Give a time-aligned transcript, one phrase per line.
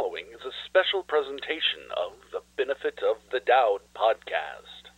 [0.00, 4.88] following is a special presentation of the Benefit of the Dowd podcast.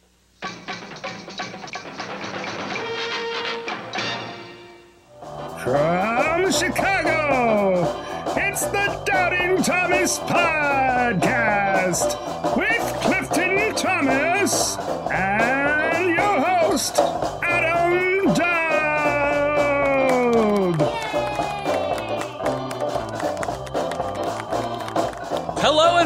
[5.62, 7.84] From Chicago,
[8.36, 12.16] it's the Doubting Thomas Podcast
[12.56, 14.76] with Clifton Thomas
[15.10, 16.96] and your host,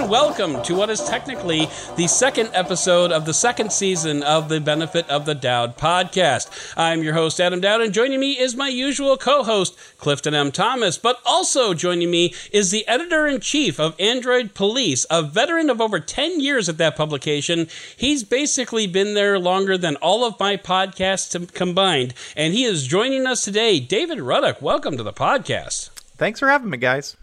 [0.06, 5.08] welcome to what is technically the second episode of the second season of the Benefit
[5.10, 6.48] of the Dowd podcast.
[6.76, 10.52] I'm your host, Adam Dowd, and joining me is my usual co host, Clifton M.
[10.52, 10.96] Thomas.
[10.96, 15.80] But also joining me is the editor in chief of Android Police, a veteran of
[15.80, 17.66] over 10 years at that publication.
[17.96, 23.26] He's basically been there longer than all of my podcasts combined, and he is joining
[23.26, 23.80] us today.
[23.80, 25.90] David Ruddock, welcome to the podcast.
[26.16, 27.16] Thanks for having me, guys.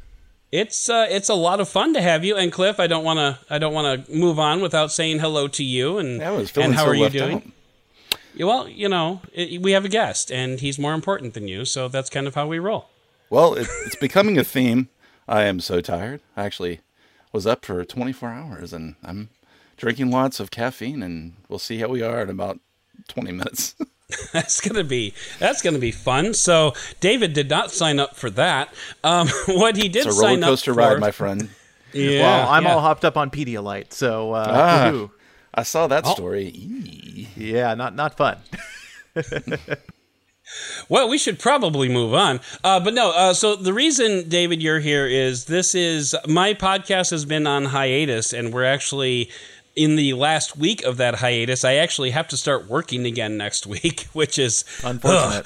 [0.53, 2.37] It's uh, it's a lot of fun to have you.
[2.37, 5.47] And Cliff, I don't want to I don't want to move on without saying hello
[5.47, 5.97] to you.
[5.97, 7.37] And and how so are you doing?
[7.37, 7.43] out.
[8.39, 11.87] Well, you know, it, we have a guest, and he's more important than you, so
[11.87, 12.89] that's kind of how we roll.
[13.31, 14.89] Well, it, it's becoming a theme.
[15.27, 16.21] I am so tired.
[16.37, 16.81] I actually
[17.31, 19.29] was up for 24 hours and I'm
[19.75, 22.59] drinking lots of caffeine, and we'll see how we are in about
[23.07, 23.75] 20 minutes.
[24.33, 26.33] That's gonna be that's gonna be fun.
[26.33, 28.73] So David did not sign up for that.
[29.03, 31.49] Um, what he did it's a roller sign up coaster for, ride, my friend.
[31.95, 32.73] Yeah, well, I'm yeah.
[32.73, 34.91] all hopped up on Pedialyte, so uh, Ah.
[34.91, 35.11] woohoo.
[35.53, 36.13] I saw that Oh.
[36.15, 36.45] story.
[36.47, 37.27] Eee.
[37.37, 38.37] yeah, not not fun.
[40.89, 42.39] Well, we should probably move on.
[42.63, 47.11] Uh, but no, uh, so the reason, David, you're here is this is my podcast
[47.11, 49.29] has been on hiatus, and we're actually
[49.75, 51.63] in the last week of that hiatus.
[51.63, 55.45] I actually have to start working again next week, which is Unfortunate.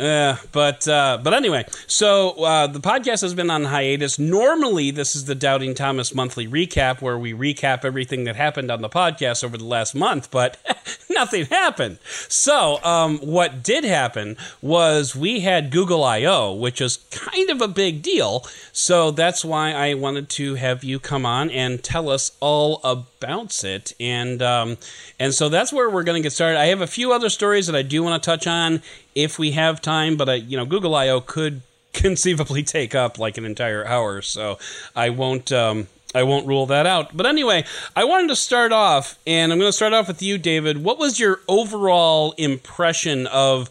[0.00, 4.18] Uh, but uh, but anyway, so uh, the podcast has been on hiatus.
[4.18, 8.80] Normally, this is the Doubting Thomas monthly recap, where we recap everything that happened on
[8.80, 10.30] the podcast over the last month.
[10.30, 10.56] But
[11.10, 11.98] nothing happened.
[12.28, 17.68] So um, what did happen was we had Google I/O, which is kind of a
[17.68, 18.46] big deal.
[18.72, 23.62] So that's why I wanted to have you come on and tell us all about
[23.64, 23.92] it.
[24.00, 24.78] And um,
[25.18, 26.58] and so that's where we're going to get started.
[26.58, 28.80] I have a few other stories that I do want to touch on
[29.14, 31.62] if we have time, but I, you know, Google I/O could
[31.92, 34.58] conceivably take up like an entire hour, so
[34.94, 35.52] I won't.
[35.52, 37.16] Um, I won't rule that out.
[37.16, 40.38] But anyway, I wanted to start off, and I'm going to start off with you,
[40.38, 40.82] David.
[40.82, 43.70] What was your overall impression of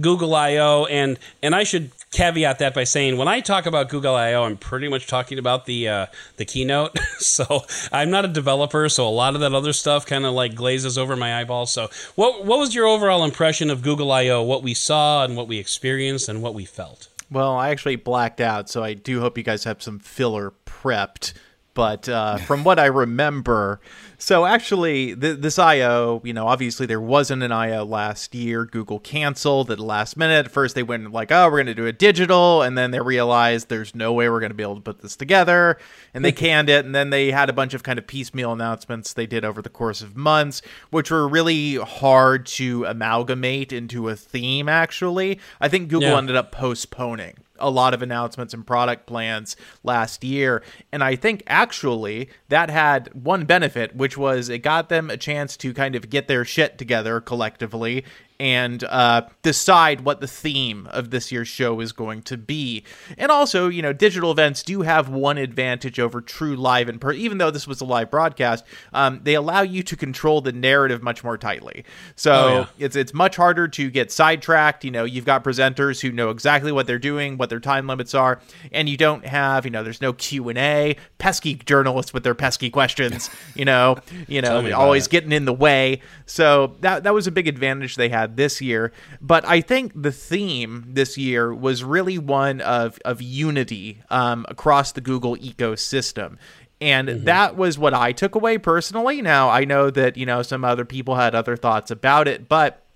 [0.00, 0.86] Google I/O?
[0.86, 4.56] And and I should caveat that by saying when I talk about Google I/O, I'm
[4.56, 6.06] pretty much talking about the uh,
[6.36, 6.98] the keynote.
[7.18, 10.54] so I'm not a developer, so a lot of that other stuff kind of like
[10.54, 11.70] glazes over my eyeballs.
[11.72, 14.42] So what what was your overall impression of Google I/O?
[14.42, 17.08] What we saw and what we experienced and what we felt.
[17.30, 21.32] well, I actually blacked out, so I do hope you guys have some filler prepped.
[21.74, 23.80] But uh, from what I remember,
[24.20, 28.64] so actually, th- this I/O, you know, obviously there wasn't an I/O last year.
[28.66, 30.46] Google canceled at the last minute.
[30.46, 33.00] At first, they went like, "Oh, we're going to do a digital," and then they
[33.00, 35.78] realized there's no way we're going to be able to put this together,
[36.14, 36.84] and they canned it.
[36.84, 39.68] And then they had a bunch of kind of piecemeal announcements they did over the
[39.70, 44.68] course of months, which were really hard to amalgamate into a theme.
[44.68, 46.18] Actually, I think Google Yeah.
[46.18, 49.54] ended up postponing a lot of announcements and product plans
[49.84, 50.62] last year.
[50.92, 55.56] And I think actually that had one benefit, which was it got them a chance
[55.56, 58.04] to kind of get their shit together collectively
[58.40, 62.82] and uh, decide what the theme of this year's show is going to be.
[63.18, 67.20] And also, you know, digital events do have one advantage over true live and person.
[67.20, 68.64] Even though this was a live broadcast,
[68.94, 71.84] um, they allow you to control the narrative much more tightly.
[72.16, 72.48] So Oh,
[72.78, 72.86] yeah.
[72.86, 74.84] it's it's much harder to get sidetracked.
[74.84, 78.14] You know, you've got presenters who know exactly what they're doing, what their time limits
[78.14, 78.40] are,
[78.72, 80.96] and you don't have, you know, there's no Q and A.
[81.18, 83.28] Pesky journalists with their pesky questions.
[83.56, 83.96] You know,
[84.28, 85.10] you know, always it.
[85.10, 86.00] getting in the way.
[86.24, 88.92] So that that was a big advantage they had this year.
[89.20, 94.92] But I think the theme this year was really one of of unity um, across
[94.92, 96.36] the Google ecosystem.
[96.82, 99.20] And that was what I took away personally.
[99.20, 102.86] Now, I know that, you know, some other people had other thoughts about it, but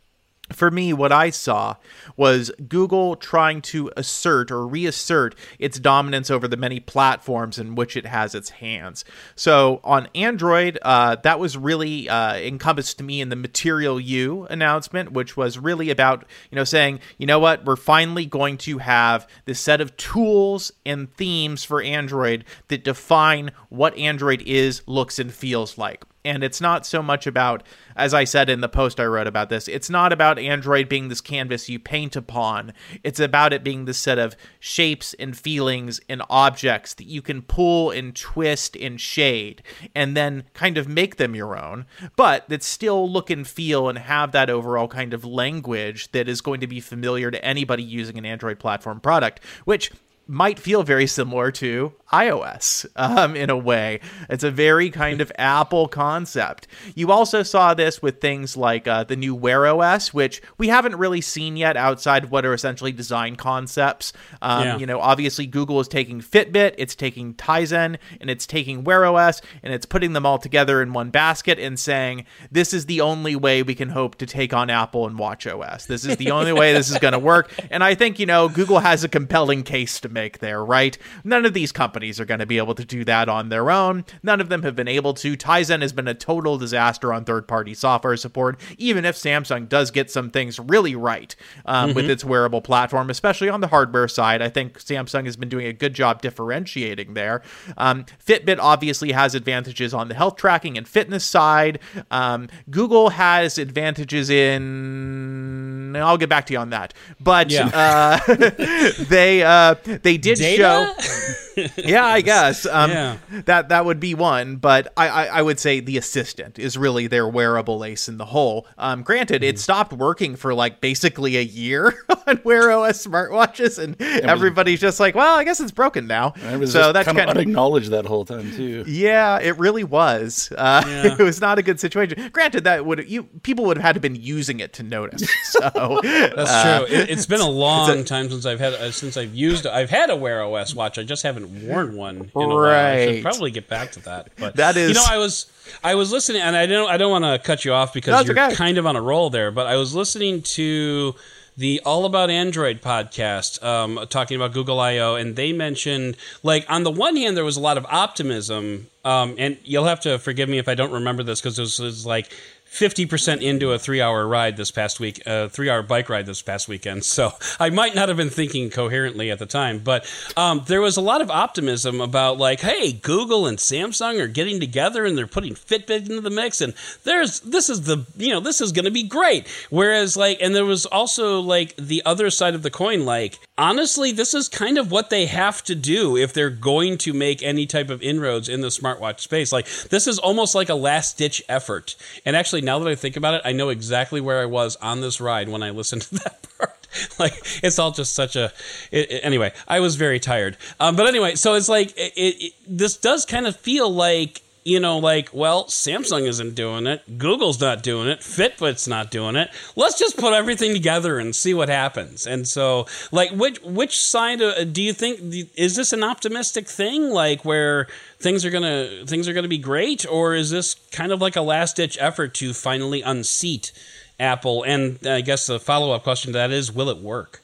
[0.53, 1.77] for me, what I saw
[2.17, 7.97] was Google trying to assert or reassert its dominance over the many platforms in which
[7.97, 9.07] it has its hands.
[9.35, 14.45] So on Android, uh, that was really uh, encompassed to me in the Material You
[14.51, 18.79] announcement, which was really about you know saying, you know what, we're finally going to
[18.79, 25.19] have this set of tools and themes for Android that define what Android is, looks,
[25.19, 27.63] and feels like And it's not so much about,
[27.97, 31.09] as I said in the post I wrote about this, it's not about Android being
[31.09, 32.73] this canvas you paint upon.
[33.03, 37.43] It's about it being this set of shapes and feelings and objects that you can
[37.43, 39.63] pull and twist and shade
[39.95, 41.85] and then kind of make them your own,
[42.17, 46.41] but that still look and feel and have that overall kind of language that is
[46.41, 49.91] going to be familiar to anybody using an Android platform product, which
[50.27, 54.01] might feel very similar to iOS um, in a way.
[54.29, 56.67] It's a very kind of Apple concept.
[56.95, 60.97] You also saw this with things like uh, the new Wear OS, which we haven't
[60.97, 64.13] really seen yet outside of what are essentially design concepts.
[64.41, 64.79] Um, Yeah.
[64.79, 69.43] You know, obviously Google is taking Fitbit, it's taking Tizen, and it's taking Wear OS,
[69.63, 73.35] and it's putting them all together in one basket and saying, this is the only
[73.37, 75.87] way we can hope to take on Apple and Watch OS.
[75.87, 77.53] This is the only way this is going to work.
[77.71, 80.97] And I think, you know, Google has a compelling case to make there, right?
[81.25, 84.07] None of these companies are going to be able to do that on their own.
[84.23, 85.37] None of them have been able to.
[85.37, 89.91] Tizen has been a total disaster on third party software support, even if Samsung does
[89.91, 94.41] get some things really right um, with its wearable platform, especially on the hardware side.
[94.41, 97.43] I think Samsung has been doing a good job differentiating there.
[97.77, 101.81] Um, Fitbit obviously has advantages on the health tracking and fitness side.
[102.11, 105.97] Um, Google has advantages in.
[105.97, 106.95] I'll get back to you on that.
[107.21, 107.67] But Yeah.
[107.75, 108.35] uh,
[109.09, 110.95] they uh, they did Data?
[110.97, 111.35] show
[111.77, 112.67] yeah, I guess.
[112.67, 113.17] Um, Yeah.
[113.47, 117.07] That that would be one, but I, I I would say the assistant is really
[117.07, 118.67] their wearable ace in the hole.
[118.79, 119.49] Um, granted, Mm-hmm.
[119.51, 121.95] it stopped working for like basically a year
[122.27, 126.35] on Wear OS smartwatches, and everybody's just like, well, I guess it's broken now.
[126.59, 128.85] Was so that's kind of kind of unacknowledged that whole time too.
[128.87, 130.53] yeah, it really was.
[130.57, 131.17] Uh, Yeah.
[131.19, 132.31] It was not a good situation.
[132.33, 135.29] Granted, that would you people would have had to been using it to notice.
[135.45, 135.61] So
[136.03, 136.97] That's uh, true.
[136.97, 140.11] It, it's been a long time since I've had uh, since I've used I've had
[140.11, 140.99] a Wear OS watch.
[140.99, 142.59] I just haven't worn one in a while.
[142.65, 143.15] I Right.
[143.15, 144.29] should probably get back to that.
[144.39, 145.47] But that is, you know, I was
[145.83, 148.21] I was listening, and I don't I don't want to cut you off because No,
[148.35, 148.55] you're okay.
[148.55, 149.51] kind of on a roll there.
[149.51, 151.15] But I was listening to
[151.57, 156.83] the All About Android podcast, um, talking about Google I/O, and they mentioned like on
[156.83, 160.49] the one hand there was a lot of optimism, um, and you'll have to forgive
[160.49, 162.33] me if I don't remember this because this was like.
[162.75, 166.43] 50% into a three hour ride this past week, a three hour bike ride this
[166.43, 167.05] past weekend.
[167.15, 170.05] So I might not have been thinking coherently at the time, but
[170.37, 174.59] um, there was a lot of optimism about, like, hey, Google and Samsung are getting
[174.59, 176.75] together and they're putting Fitbit into the mix, and
[177.05, 179.47] there's this is the, you know, this is going to be great.
[179.71, 184.11] Whereas, like, and there was also, like, the other side of the coin, like, honestly,
[184.11, 187.67] this is kind of what they have to do if they're going to make any
[187.67, 189.53] type of inroads in the smartwatch space.
[189.53, 191.95] Like, this is almost like a last ditch effort.
[192.27, 195.01] And actually, now that I think about it, I know exactly where I was on
[195.01, 196.71] this ride when I listened to that part.
[197.19, 198.53] Like, it's all just such a.
[198.91, 200.57] It, it- anyway, I was very tired.
[200.81, 204.97] Um, but anyway, so it's like, it, this does kind of feel like you know,
[204.99, 209.51] like, well, Samsung isn't doing it, Google's not doing it, Fitbit's not doing it.
[209.77, 212.27] Let's just put everything together and see what happens.
[212.27, 215.21] And so, like, which which side uh, do you think
[215.55, 217.89] is this an optimistic thing, like where
[218.25, 221.43] things are gonna things are gonna be great, or is this kind of like a
[221.43, 223.71] last ditch effort to finally unseat
[224.19, 224.65] Apple?
[224.65, 227.44] And I guess the follow up question to that is, will it work?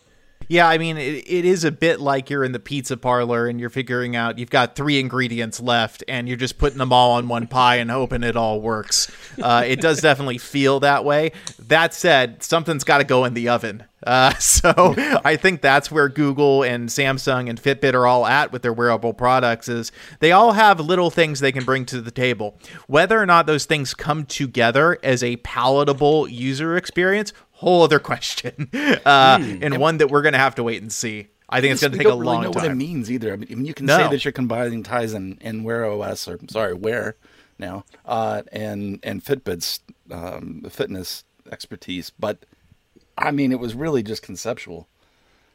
[0.50, 3.60] Yeah, I mean, it, it is a bit like you're in the pizza parlor and
[3.60, 7.28] you're figuring out you've got three ingredients left and you're just putting them all on
[7.28, 9.08] one pie and hoping it all works.
[9.40, 11.30] Uh, it does definitely feel that way.
[11.60, 13.84] That said, something's got to go in the oven.
[14.04, 14.94] Uh, so
[15.24, 19.14] I think that's where Google and Samsung and Fitbit are all at with their wearable
[19.14, 22.58] products is they all have little things they can bring to the table.
[22.88, 28.68] Whether or not those things come together as a palatable user experience, whole other question,
[28.74, 31.28] uh, and one that we're going to have to wait and see.
[31.48, 33.10] I think it's going to take a long time i don't know what it means
[33.10, 33.32] either.
[33.32, 33.96] I mean, you can No.
[33.96, 37.16] say that you're combining Tizen and Wear OS, or sorry, Wear
[37.58, 42.38] now, uh, and and Fitbit's um, fitness expertise, but
[43.18, 44.86] I mean, it was really just conceptual.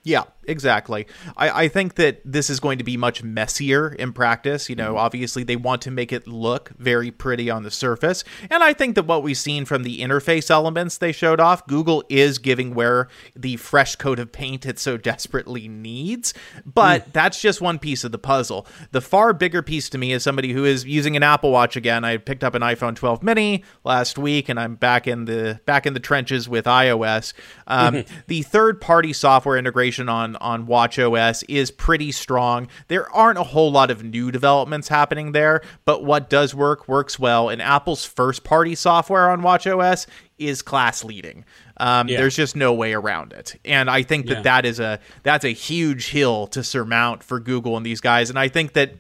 [0.04, 1.08] Yeah, exactly.
[1.38, 4.70] I, I think that this is going to be much messier in practice.
[4.70, 4.98] You know, mm-hmm.
[4.98, 8.24] obviously they want to make it look very pretty on the surface.
[8.50, 12.04] And I think that what we've seen from the interface elements they showed off, Google
[12.10, 16.34] is giving Wear the fresh coat of paint it so desperately needs.
[16.66, 17.14] But mm.
[17.14, 18.68] that's just one piece of the puzzle.
[18.92, 22.04] The far bigger piece to me is somebody who is using an Apple Watch again.
[22.04, 25.86] I picked up an iPhone 12 mini last week and I'm back in the back
[25.86, 27.34] in the trenches with iOS.
[27.68, 28.18] Um, mm-hmm.
[28.28, 32.68] the third party software integration on on Watch OS is pretty strong.
[32.88, 37.18] There aren't a whole lot of new developments happening there, but what does work works
[37.20, 37.50] well.
[37.50, 41.46] And Apple's first party software on Watch OS is class leading.
[41.78, 42.18] Um, Yeah.
[42.18, 44.42] There's just no way around it, and I think that Yeah.
[44.44, 48.30] that is a that's a huge hill to surmount for Google and these guys.
[48.30, 48.92] And I think that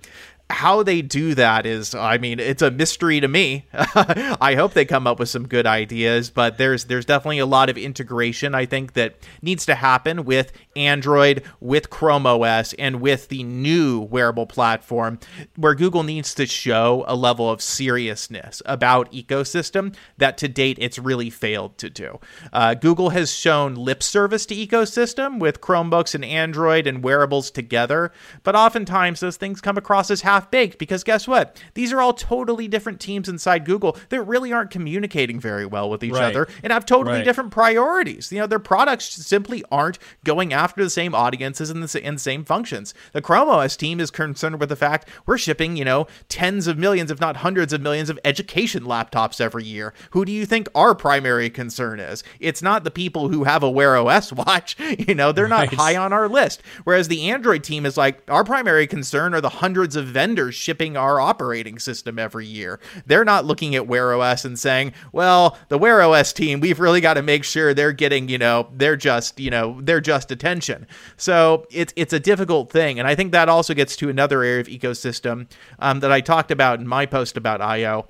[0.49, 3.65] how they do that is i mean it's a mystery to me.
[3.73, 7.69] I hope they come up with some good ideas but there's there's definitely a lot
[7.69, 13.29] of integration i think that needs to happen with android with chrome os and with
[13.29, 15.19] the new wearable platform
[15.55, 20.99] where google needs to show a level of seriousness about ecosystem that to date it's
[20.99, 22.19] really failed to do.
[22.53, 28.11] Uh, google has shown lip service to ecosystem with chromebooks and android and wearables together
[28.43, 31.57] but oftentimes those things come across as half baked because guess what?
[31.73, 36.03] These are all totally different teams inside Google that really aren't communicating very well with
[36.03, 36.23] each Right.
[36.25, 37.25] other and have totally Right.
[37.25, 38.31] different priorities.
[38.31, 42.43] You know, their products simply aren't going after the same audiences and the, and same
[42.43, 42.93] functions.
[43.13, 46.77] The Chrome OS team is concerned with the fact we're shipping, you know, tens of
[46.77, 49.93] millions, if not hundreds of millions of education laptops every year.
[50.11, 52.23] Who do you think our primary concern is?
[52.39, 54.75] It's not the people who have a Wear OS watch.
[54.79, 55.73] You know, they're not Right.
[55.73, 56.61] high on our list.
[56.83, 60.97] Whereas the Android team is like, our primary concern are the hundreds of vendors shipping
[60.97, 62.79] our operating system every year.
[63.05, 67.01] They're not looking at Wear OS and saying, well, the Wear OS team, we've really
[67.01, 70.87] got to make sure they're getting, you know, they're just, you know, they're just attention.
[71.17, 72.97] So it's it's a difficult thing.
[72.99, 75.47] And I think that also gets to another area of ecosystem
[75.79, 78.07] um, that I talked about in my post about IO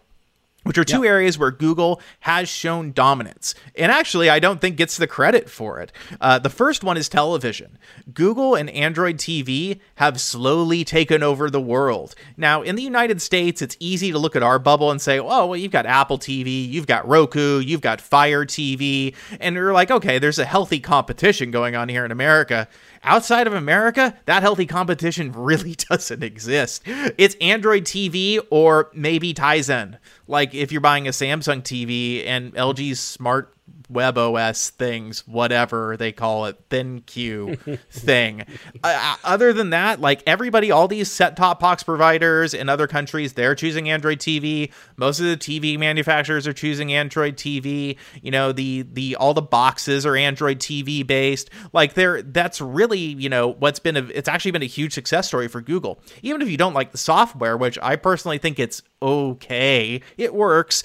[0.66, 3.54] which are two areas where Google has shown dominance.
[3.78, 5.92] And actually, I don't think gets the credit for it.
[6.20, 7.78] Uh, the first one is television.
[8.14, 12.16] Google and Android TV have slowly taken over the world.
[12.36, 15.46] Now, in the United States, it's easy to look at our bubble and say, oh,
[15.46, 19.14] well, you've got Apple TV, you've got Roku, you've got Fire TV.
[19.40, 22.68] And you're like, okay, there's a healthy competition going on here in America.
[23.06, 26.82] Outside of America, that healthy competition really doesn't exist.
[26.86, 29.98] It's Android TV or maybe Tizen.
[30.28, 33.55] Like if you're buying a Samsung TV and LG's smart
[33.90, 38.46] web OS things, whatever they call it, thin ThinQ thing.
[38.84, 43.34] Uh, other than that, like everybody, all these set top box providers in other countries,
[43.34, 44.72] they're choosing Android TV.
[44.98, 47.98] Most of the TV manufacturers are choosing Android TV.
[48.22, 51.50] You know, the the all the boxes are Android TV based.
[51.74, 55.28] Like they're that's really you know what's been a it's actually been a huge success
[55.28, 56.00] story for Google.
[56.22, 60.84] Even if you don't like the software, which I personally think it's okay, it works.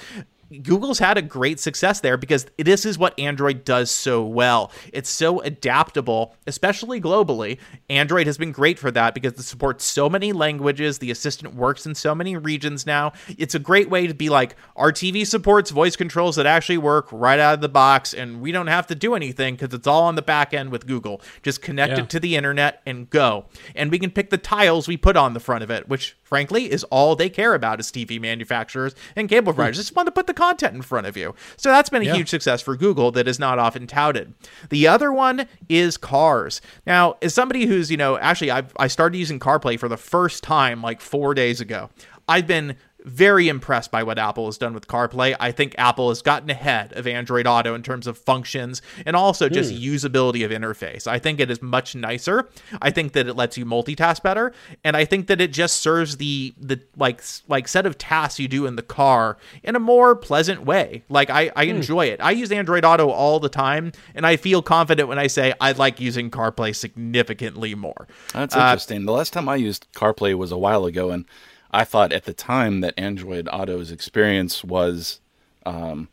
[0.62, 4.72] Google's had a great success there because this is what Android does so well.
[4.92, 7.58] It's so adaptable, especially globally.
[7.88, 10.98] Android has been great for that because it supports so many languages.
[10.98, 13.12] The assistant works in so many regions now.
[13.38, 17.08] It's a great way to be like, our TV supports voice controls that actually work
[17.12, 20.02] right out of the box, and we don't have to do anything because it's all
[20.04, 21.20] on the back end with Google.
[21.42, 22.00] Just connect Yeah.
[22.04, 23.46] it to the internet and go.
[23.76, 26.72] And we can pick the tiles we put on the front of it, which frankly
[26.72, 29.56] is all they care about as TV manufacturers and cable hmm.
[29.56, 29.76] providers.
[29.76, 31.34] Just want to put the content in front of you.
[31.58, 32.14] So that's been a Yeah.
[32.14, 34.32] huge success for Google that is not often touted.
[34.70, 36.62] The other one is cars.
[36.86, 40.42] Now, as somebody who's, you know, actually I've, I started using CarPlay for the first
[40.42, 41.90] time like four days ago.
[42.28, 45.34] I've been very impressed by what Apple has done with CarPlay.
[45.40, 49.48] I think Apple has gotten ahead of Android Auto in terms of functions and also
[49.48, 51.06] just usability of interface.
[51.06, 52.48] I think it is much nicer.
[52.82, 54.52] I think that it lets you multitask better,
[54.84, 58.48] and I think that it just serves the the like like set of tasks you
[58.48, 61.02] do in the car in a more pleasant way.
[61.08, 62.20] Like I, I enjoy it.
[62.20, 65.72] I use Android Auto all the time, and I feel confident when I say I
[65.72, 68.06] like using CarPlay significantly more.
[68.32, 69.06] That's Uh, interesting.
[69.06, 71.24] the last time I used CarPlay was a while ago, and
[71.72, 75.20] I thought at the time that Android Auto's experience was,
[75.64, 76.08] um,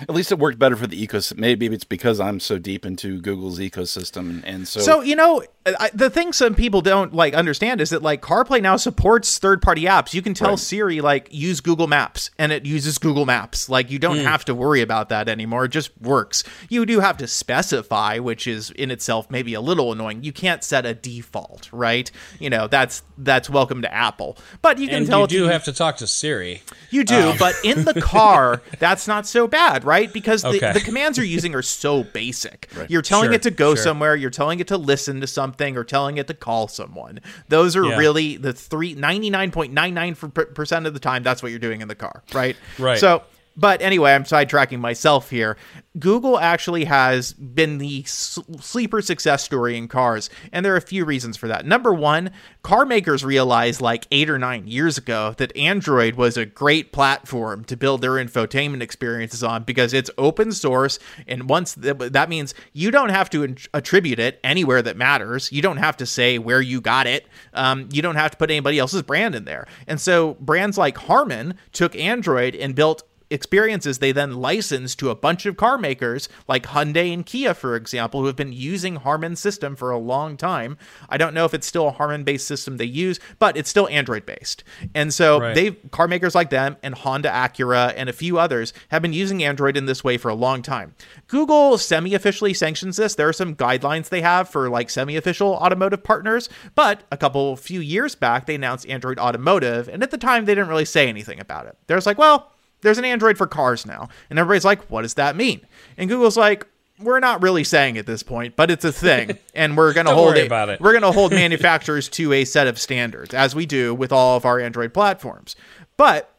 [0.00, 1.38] at least it worked better for the ecosystem.
[1.38, 5.90] Maybe it's because I'm so deep into Google's ecosystem, and so, So you know, I,
[5.92, 10.14] the thing some people don't like understand is that like CarPlay now supports third-party apps.
[10.14, 10.58] You can tell Right.
[10.58, 13.68] Siri like use Google Maps, and it uses Google Maps.
[13.68, 14.24] Like you don't hmm.
[14.24, 15.64] have to worry about that anymore.
[15.64, 16.44] It just works.
[16.68, 20.22] You do have to specify, which is in itself maybe a little annoying.
[20.22, 22.10] You can't set a default, right?
[22.38, 25.64] You know that's that's welcome to Apple, but you can And tell you do have
[25.64, 26.62] to talk to Siri.
[26.90, 27.36] you do, um.
[27.38, 30.12] but in the car, that's not so bad, right?
[30.12, 30.72] Because the, Okay.
[30.72, 32.68] the commands you're using are so basic.
[32.88, 33.82] You're telling Sure, it to go sure.
[33.82, 37.20] somewhere, you're telling it to listen to something, or telling it to call someone.
[37.48, 37.96] Those are Yeah.
[37.96, 41.22] really the three ninety nine point nine nine percent of the time.
[41.22, 42.56] That's what you're doing in the car, right?
[42.78, 42.98] Right.
[42.98, 43.22] So.
[43.56, 45.56] But anyway, I'm sidetracking myself here.
[45.98, 51.06] Google actually has been the sleeper success story in cars, and there are a few
[51.06, 51.64] reasons for that.
[51.64, 52.32] Number one,
[52.62, 57.64] car makers realized like eight or nine years ago that Android was a great platform
[57.64, 62.54] to build their infotainment experiences on because it's open source, and once th- that means
[62.74, 65.50] you don't have to attribute it anywhere that matters.
[65.50, 67.26] You don't have to say where you got it.
[67.54, 69.66] Um, you don't have to put anybody else's brand in there.
[69.86, 75.14] And so brands like Harman took Android and built experiences they then license to a
[75.14, 79.36] bunch of car makers like Hyundai and Kia, for example, who have been using Harman
[79.36, 80.78] system for a long time.
[81.08, 83.88] I don't know if it's still a Harman based system they use, but it's still
[83.88, 84.62] Android based.
[84.94, 85.54] And so Right.
[85.54, 89.42] they car makers like them and Honda Acura and a few others have been using
[89.42, 90.94] Android in this way for a long time.
[91.26, 93.14] Google semi officially sanctions this.
[93.14, 97.56] There are some guidelines they have for like semi official automotive partners, but a couple
[97.56, 101.08] few years back they announced Android Automotive, and at the time they didn't really say
[101.08, 101.76] anything about it.
[101.86, 102.52] They're just like, well,
[102.86, 104.08] there's an Android for cars now.
[104.30, 105.60] And everybody's like, what does that mean?
[105.96, 106.66] And Google's like,
[107.00, 110.28] we're not really saying at this point, but it's a thing, and we're gonna hold
[110.28, 110.46] worry it.
[110.46, 110.80] about it.
[110.80, 114.46] We're gonna hold manufacturers to a set of standards, as we do with all of
[114.46, 115.56] our Android platforms.
[115.96, 116.32] But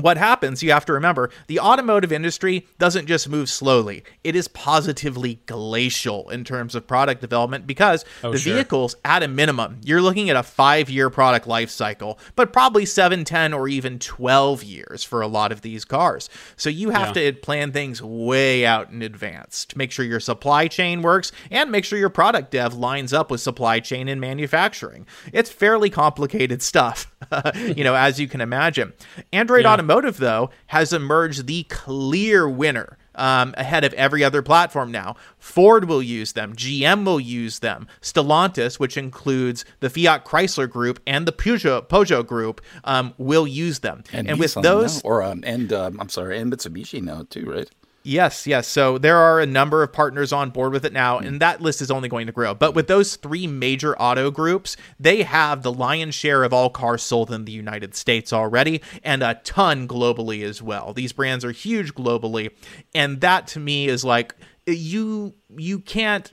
[0.00, 4.04] what happens, you have to remember, the automotive industry doesn't just move slowly.
[4.24, 8.54] It is positively glacial in terms of product development because Oh, the sure.
[8.54, 12.84] vehicles, at a minimum, you're looking at a five year product life cycle, but probably
[12.86, 16.28] seven, 10, or even 12 years for a lot of these cars.
[16.56, 17.30] So you have Yeah.
[17.30, 21.70] to plan things way out in advance to make sure your supply chain works and
[21.70, 25.06] make sure your product dev lines up with supply chain and manufacturing.
[25.32, 27.10] It's fairly complicated stuff,
[27.54, 28.92] you know, as you can imagine.
[29.32, 29.70] Android Yeah.
[29.82, 32.96] Automotive, though, has emerged the clear winner.
[33.14, 35.16] Um, ahead of every other platform now.
[35.36, 36.56] Ford will use them.
[36.56, 37.86] GM will use them.
[38.00, 43.80] Stellantis, which includes the Fiat Chrysler Group and the Peugeot, Peugeot Group, um, will use
[43.80, 44.02] them.
[44.14, 47.50] And, And, with those, now, or um, and um, I'm sorry, and Mitsubishi now too,
[47.50, 47.70] right?
[48.04, 48.66] Yes, yes.
[48.66, 51.26] So there are a number of partners on board with it now, hmm.
[51.26, 52.54] and that list is only going to grow.
[52.54, 57.02] But with those three major auto groups, they have the lion's share of all cars
[57.02, 60.92] sold in the United States already, and a ton globally as well.
[60.92, 62.50] These brands are huge globally,
[62.94, 64.34] and that to me is like
[64.66, 66.32] you you can't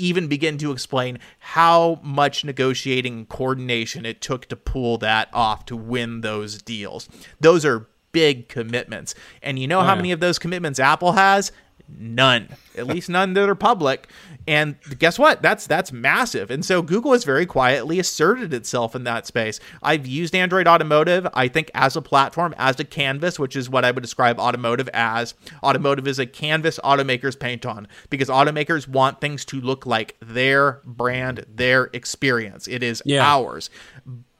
[0.00, 5.66] even begin to explain how much negotiating and coordination it took to pull that off
[5.66, 7.08] to win those deals.
[7.38, 9.14] Those are big commitments.
[9.42, 9.96] And you know how oh, yeah.
[9.96, 11.52] many of those commitments Apple has?
[11.98, 12.48] None.
[12.76, 14.08] At least none that are public.
[14.46, 15.42] And guess what?
[15.42, 16.50] That's that's massive.
[16.50, 19.60] And so Google has very quietly asserted itself in that space.
[19.82, 23.84] I've used Android Automotive, I think, as a platform, as a canvas, which is what
[23.84, 25.34] I would describe automotive as.
[25.62, 30.80] Automotive is a canvas automakers paint on because automakers want things to look like their
[30.84, 32.66] brand, their experience.
[32.66, 33.24] It is Yeah.
[33.24, 33.68] ours.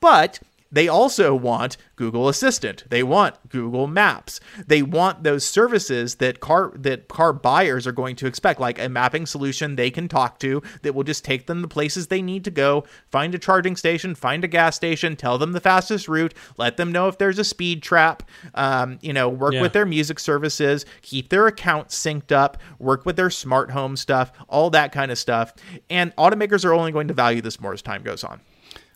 [0.01, 0.41] But
[0.73, 2.85] they also want Google Assistant.
[2.89, 4.41] They want Google Maps.
[4.67, 8.89] They want those services that car that car buyers are going to expect, like a
[8.89, 12.45] mapping solution they can talk to that will just take them the places they need
[12.45, 16.35] to go, find a charging station, find a gas station, tell them the fastest route,
[16.57, 18.23] let them know if there's a speed trap,
[18.55, 19.63] um, you know, work Yeah.
[19.63, 24.31] with their music services, keep their accounts synced up, work with their smart home stuff,
[24.49, 25.53] all that kind of stuff.
[25.89, 28.41] And automakers are only going to value this more as time goes on.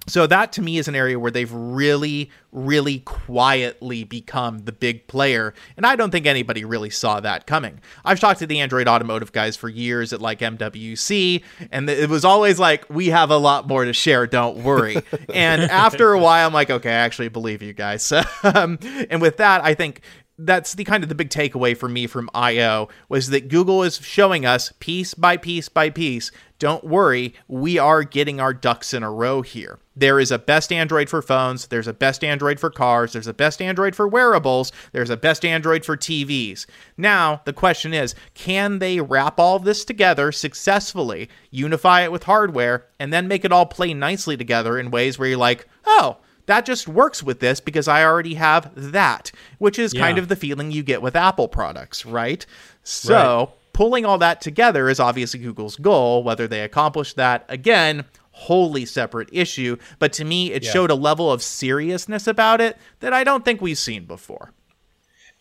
[0.06, 5.06] So that to me is an area where they've really, really quietly become the big
[5.06, 5.54] player.
[5.76, 7.80] And I don't think anybody really saw that coming.
[8.04, 12.24] I've talked to the Android automotive guys for years at like MWC, and it was
[12.24, 14.96] always like, we have a lot more to share, don't worry.
[15.34, 18.12] and after a while, I'm like, okay, I actually believe you guys.
[18.42, 18.78] um,
[19.10, 20.02] and with that, I think
[20.38, 23.98] that's the kind of the big takeaway for me from IO was that Google is
[23.98, 26.32] showing us piece by piece by piece.
[26.58, 29.78] Don't worry, we are getting our ducks in a row here.
[29.94, 33.34] There is a best Android for phones, there's a best Android for cars, there's a
[33.34, 36.66] best Android for wearables, there's a best Android for TVs.
[36.96, 42.86] Now, the question is, can they wrap all this together successfully, unify it with hardware,
[42.98, 46.66] and then make it all play nicely together in ways where you're like, "Oh, that
[46.66, 50.70] just works with this because I already have that, which is kind of the feeling
[50.70, 52.44] you get with Apple products, right?
[52.82, 56.22] So, pulling all that together is obviously Google's goal.
[56.22, 59.76] Whether they accomplish that, again, wholly separate issue.
[59.98, 60.70] But to me, it Yeah.
[60.72, 64.52] showed a level of seriousness about it that I don't think we've seen before.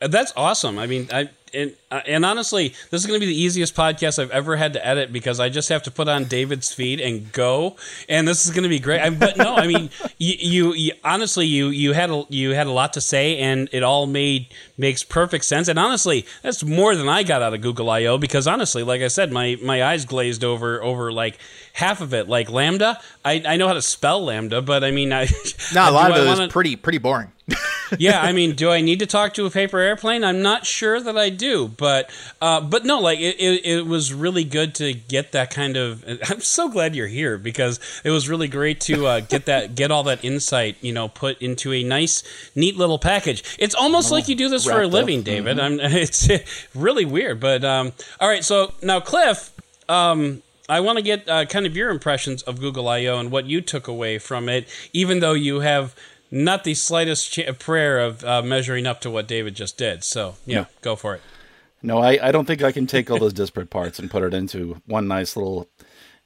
[0.02, 0.78] Uh, That's awesome.
[0.80, 4.18] I mean, I and uh, and honestly, this is going to be the easiest podcast
[4.20, 7.32] I've ever had to edit because I just have to put on David's feed and
[7.32, 7.76] go,
[8.10, 9.02] and this is going to be great.
[9.02, 12.68] I, but no, I mean, you, you, you honestly, you you had a, you had
[12.68, 15.68] a lot to say, and it all made makes perfect sense.
[15.68, 19.08] And honestly, that's more than I got out of Google I/O because honestly, like I
[19.08, 21.38] said, my my eyes glazed over over like
[21.74, 22.28] half of it.
[22.28, 25.28] Like LaMDA, I, I know how to spell LaMDA, but I mean, I
[25.74, 27.32] No, a lot do of I it was wanna- pretty pretty boring.
[28.00, 30.24] yeah, I mean, do I need to talk to a paper airplane?
[30.24, 32.10] I'm not sure that I do, but
[32.42, 36.04] uh, but no, like it, it, it was really good to get that kind of.
[36.30, 39.92] I'm so glad you're here because it was really great to uh, get that get
[39.92, 42.24] all that insight, you know, put into a nice,
[42.56, 43.44] neat little package.
[43.60, 44.94] It's almost like you do this for a wrapped up.
[44.94, 45.60] living, David.
[45.60, 46.30] I'm, it's
[46.74, 48.44] really weird, but um, all right.
[48.44, 49.52] So now, Cliff.
[49.90, 53.46] Um, I want to get uh, kind of your impressions of Google I/O and what
[53.46, 55.94] you took away from it, even though you have
[56.36, 60.04] not the slightest ch- prayer of uh, measuring up to what David just did.
[60.04, 60.68] So yeah, No.
[60.82, 61.22] go for it.
[61.84, 64.34] No, I, I don't think I can take all those disparate parts and put it
[64.34, 65.70] into one nice little.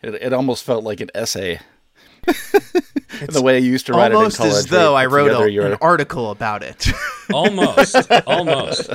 [0.02, 1.60] It, it almost felt like an essay.
[2.26, 4.40] the way I used to write it in college.
[4.40, 6.88] Almost as though I wrote a, your- an article about it.
[7.34, 8.90] Almost, almost.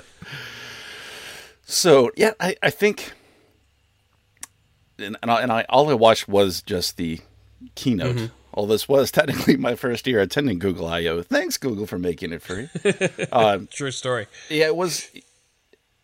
[1.65, 3.13] So yeah, I, I think,
[4.99, 7.21] and and, I, and I all I watched was just the
[7.75, 8.17] keynote.
[8.17, 8.35] Mm-hmm.
[8.53, 11.23] All this was technically my first year attending Google I/O.
[11.23, 12.69] Thanks Google for making it free.
[13.71, 14.27] True story.
[14.51, 15.11] yeah, it was,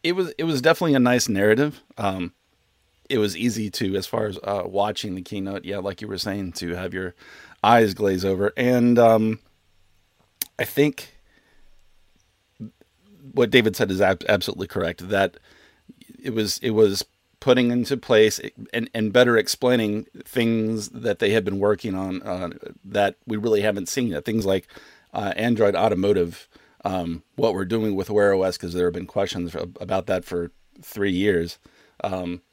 [0.02, 1.82] it was it was definitely a nice narrative.
[1.96, 2.32] Um,
[3.08, 5.64] it was easy to as far as uh, watching the keynote.
[5.64, 7.14] Yeah, like you were saying, to have your
[7.62, 9.40] eyes glaze over, and um,
[10.58, 11.14] I think
[13.32, 15.08] what David said is ab- absolutely correct.
[15.08, 15.38] That
[16.22, 17.04] it was it was
[17.40, 18.40] putting into place
[18.72, 22.50] and, and better explaining things that they have been working on uh,
[22.84, 24.24] that we really haven't seen yet.
[24.24, 24.66] Things like
[25.14, 26.48] uh, Android Automotive,
[26.84, 30.50] um, what we're doing with Wear OS, because there have been questions about that for
[30.82, 31.58] three years.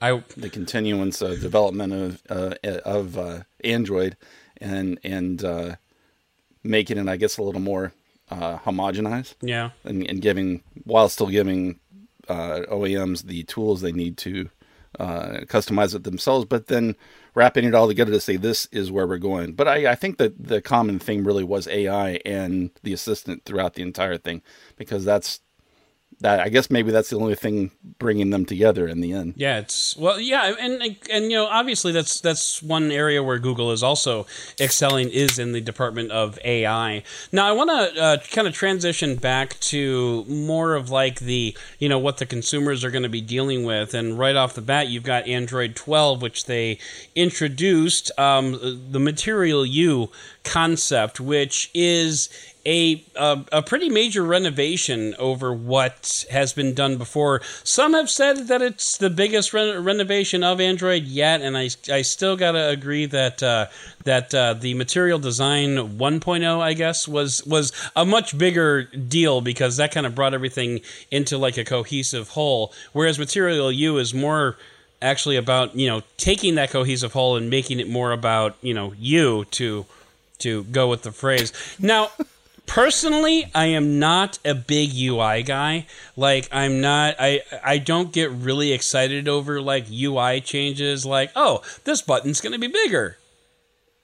[0.01, 4.17] I The continuance of development of uh, of uh, Android
[4.57, 5.75] and and uh,
[6.63, 7.93] making it, I guess, a little more
[8.29, 9.71] uh, homogenized yeah.
[9.83, 11.79] and, and giving while still giving
[12.27, 14.49] uh, OEMs the tools they need to
[14.99, 16.95] uh, customize it themselves, but then
[17.33, 19.53] wrapping it all together to say this is where we're going.
[19.53, 23.73] But I, I think that the common theme really was AI and the assistant throughout
[23.73, 24.41] the entire thing,
[24.77, 25.41] because that's
[26.19, 26.39] that.
[26.39, 29.33] I guess maybe that's the only thing bringing them together in the end.
[29.37, 33.71] Yeah, it's well, yeah, and and you know, obviously that's that's one area where Google
[33.71, 34.25] is also
[34.59, 37.03] excelling is in the department of AI.
[37.31, 41.89] Now, I want to uh, kind of transition back to more of like the you
[41.89, 44.87] know what the consumers are going to be dealing with, and right off the bat,
[44.87, 46.79] you've got Android 12, which they
[47.15, 48.59] introduced um,
[48.91, 50.09] the Material You
[50.43, 52.29] concept, which is
[52.65, 57.41] a, a a pretty major renovation over what has been done before.
[57.63, 62.01] Some have said that it's the biggest re- renovation of Android yet, and I, I
[62.01, 63.67] still gotta agree that uh,
[64.03, 69.77] that uh, the Material Design 1.0, I guess, was was a much bigger deal because
[69.77, 72.73] that kind of brought everything into like a cohesive whole.
[72.93, 74.57] Whereas Material You is more
[75.01, 78.93] actually about you know taking that cohesive whole and making it more about you know
[78.97, 79.85] you to
[80.39, 82.09] to go with the phrase now
[82.65, 85.85] personally i am not a big ui guy.
[86.15, 91.61] Like i'm not i i don't get really excited over like ui changes like oh
[91.83, 93.17] this button's going to be bigger.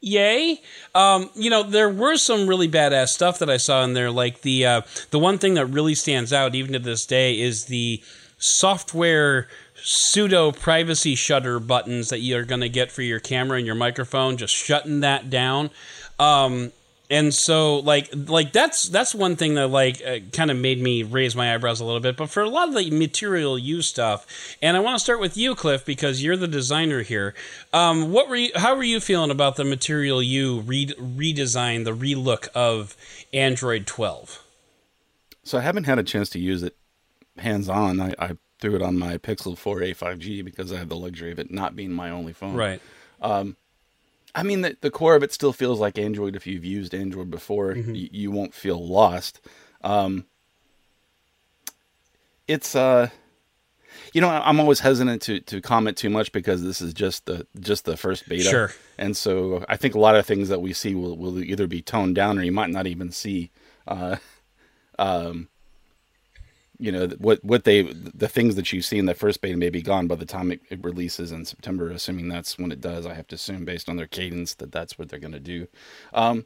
[0.04, 0.60] Yay.
[0.96, 4.42] Um, you know there were some really badass stuff that i saw in there like
[4.42, 8.02] the uh, the one thing that really stands out even to this day is the
[8.38, 9.48] software
[9.84, 14.38] pseudo privacy shutter buttons that you're going to get for your camera and your microphone
[14.38, 15.70] just shutting that down.
[16.20, 16.72] Um,
[17.12, 21.04] and so like like that's that's one thing that like uh, kind of made me
[21.04, 24.26] raise my eyebrows a little bit but for a lot of the material you stuff
[24.62, 27.36] and i want to start with you cliff because you're the designer here
[27.74, 31.96] um, what were you how were you feeling about the material you re- redesign the
[31.96, 32.96] relook of
[33.34, 34.42] android 12
[35.44, 36.76] So I haven't had a chance to use it
[37.38, 38.00] hands on.
[38.00, 41.40] I, I threw it on my Pixel 4a 5G because I have the luxury of
[41.40, 42.56] it not being my only phone.
[42.56, 42.82] right
[44.34, 46.36] I mean, the, the core of it still feels like Android.
[46.36, 49.42] If you've used Android before, y- you won't feel lost.
[49.84, 50.26] Um,
[52.48, 53.10] it's uh,
[54.14, 57.46] you know, I'm always hesitant to, to comment too much because this is just the
[57.60, 58.44] just the first beta.
[58.44, 58.72] Sure.
[58.98, 61.82] And so I think a lot of things that we see will, will either be
[61.82, 63.52] toned down or you might not even see.
[63.88, 64.18] Uh,
[65.00, 65.48] um,
[66.82, 69.70] you know what what they the things that you see in the first beta may
[69.70, 71.90] be gone by the time it, it releases in September.
[71.92, 74.98] Assuming that's when it does, I have to assume based on their cadence that that's
[74.98, 75.68] what they're going to do.
[76.14, 76.46] Um,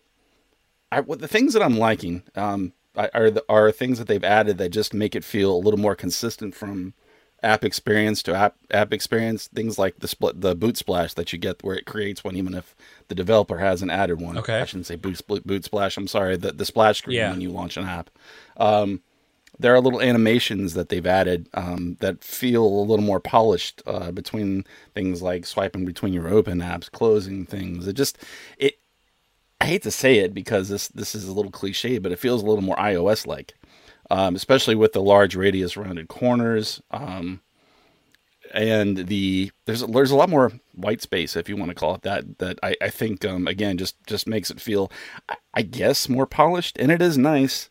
[0.92, 4.58] I, what the things that I'm liking um, are the, are things that they've added
[4.58, 6.94] that just make it feel a little more consistent from
[7.44, 9.48] app experience to app app experience.
[9.48, 12.54] Things like the split the boot splash that you get where it creates one even
[12.54, 12.76] if
[13.08, 14.38] the developer hasn't added one.
[14.38, 14.62] Okay.
[14.62, 15.96] I shouldn't say boot boot splash.
[15.98, 16.36] I'm sorry.
[16.38, 17.32] The the splash screen Yeah.
[17.32, 18.10] when you launch an app.
[18.58, 19.02] Um,
[19.60, 24.12] there are little animations that they've added um, that feel a little more polished uh,
[24.12, 27.88] between things like swiping between your open apps, closing things.
[27.88, 28.18] It just
[28.58, 28.80] it.
[29.62, 32.44] I hate to say it because this this is a little cliche, but it feels
[32.44, 33.54] a little more iOS like,
[34.12, 36.82] um, especially with the large radius rounded corners.
[36.92, 37.42] Um,
[38.54, 42.02] and the there's there's a lot more white space if you want to call it
[42.04, 44.92] that that I, I think um, again just just makes it feel
[45.28, 47.70] I, I guess more polished and it is nice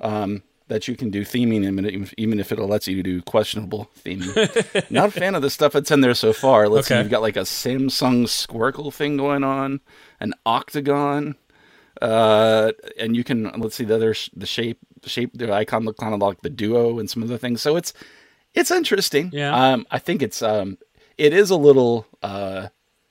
[0.00, 4.90] um, that you can do theming even even if it lets you do questionable theming.
[4.90, 6.68] Not a fan of the stuff that's in there so far.
[6.68, 9.80] Let's see, you've got like a Samsung Squircle thing going on,
[10.20, 11.36] an octagon.
[12.00, 15.84] uh, and you can let's see the other sh- the shape the shape the icon
[15.84, 17.60] look kind of like the duo and some other things.
[17.60, 17.92] So it's
[18.54, 19.30] it's interesting.
[19.32, 19.54] Yeah.
[19.54, 20.78] Um, I think it's um,
[21.18, 22.68] it is a little uh,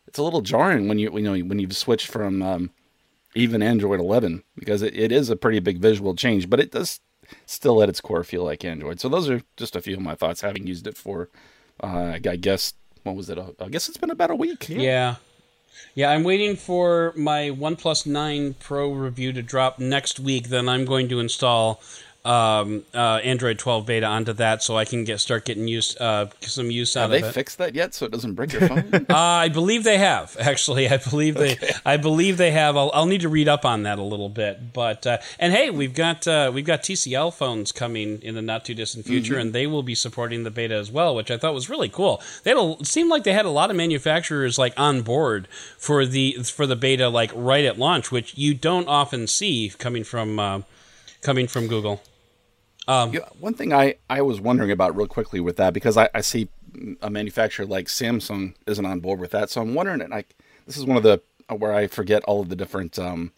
[0.08, 2.72] it's a little jarring when you you know when you've switched from um,
[3.36, 7.00] even Android 11 because it, it is a pretty big visual change, but it does
[7.46, 9.00] still at its core feel like Android.
[9.00, 11.30] So those are just a few of my thoughts having used it for
[11.82, 13.40] uh, I guess what was it?
[13.60, 14.70] I guess it's been about a week.
[14.70, 15.16] Yeah.
[15.96, 20.50] Yeah, I'm waiting for my OnePlus 9 Pro review to drop next week.
[20.50, 21.82] Then I'm going to install
[22.24, 26.28] um, uh, Android 12 beta onto that, so I can get start getting use uh,
[26.42, 28.82] some use out Have of they fixed that yet so it doesn't break your phone?
[29.12, 30.38] Uh, I believe they have.
[30.40, 31.58] Actually, I believe they.
[31.86, 32.78] I believe they have.
[32.78, 34.74] I'll, I'll need to read up on that a little bit.
[34.74, 38.66] But uh, and hey, we've got uh, we've got TCL phones coming in the not
[38.66, 41.54] too distant future, and they will be supporting the beta as well, which I thought
[41.54, 42.22] was really cool.
[42.44, 45.48] They had a, it seemed like they had a lot of manufacturers like on board
[45.78, 50.04] for the for the beta like right at launch, which you don't often see coming
[50.04, 50.62] from uh,
[51.22, 52.02] coming from Google.
[53.14, 56.22] Yeah, one thing I, I was wondering about real quickly with that because I, I
[56.22, 56.50] see
[57.02, 60.02] a manufacturer like Samsung isn't on board with that, so I'm wondering.
[60.02, 60.26] And I
[60.66, 63.32] this is one of the where I forget all of the different um,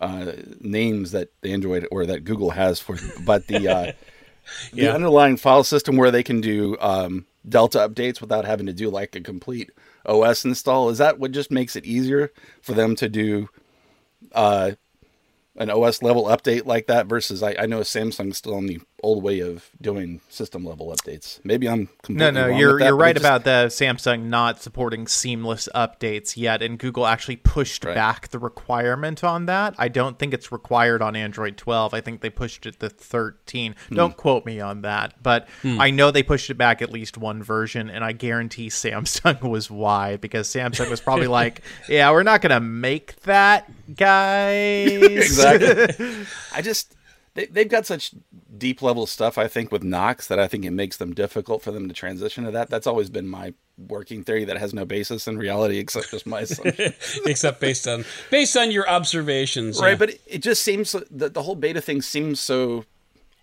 [0.00, 3.92] uh, names that Android or that Google has for, but the uh,
[4.72, 8.90] the underlying file system where they can do um, Delta updates without having to do
[8.90, 9.70] like a complete
[10.06, 10.88] OS install.
[10.88, 13.48] Is that what just makes it easier for them to do
[14.32, 14.72] uh,
[15.58, 19.22] an OS level update like that versus I, I know Samsung's still on the old
[19.22, 21.38] way of doing system level updates.
[21.44, 24.24] Maybe I'm completely No, no, wrong you're with that, you're right just- about the Samsung
[24.24, 27.94] not supporting seamless updates yet, and Google actually pushed Right.
[27.94, 29.74] back the requirement on that.
[29.78, 31.94] I don't think it's required on Android 12.
[31.94, 33.76] I think they pushed it to 13.
[33.88, 33.94] Hmm.
[33.94, 37.42] Don't quote me on that, but I know they pushed it back at least one
[37.42, 42.42] version, and I guarantee Samsung was why because Samsung was probably like, "Yeah, we're not
[42.42, 46.26] gonna make that, guys." exactly.
[46.54, 46.94] I just
[47.38, 48.10] they, they've got such
[48.56, 49.38] deep level stuff.
[49.38, 52.42] I think with Knox that I think it makes them difficult for them to transition
[52.44, 52.68] to that.
[52.68, 56.40] That's always been my working theory that has no basis in reality except just my
[56.40, 56.92] assumption.
[57.26, 59.96] Except based on based on your observations, right yeah.
[59.96, 62.84] but it, it just seems the, the whole beta thing seems so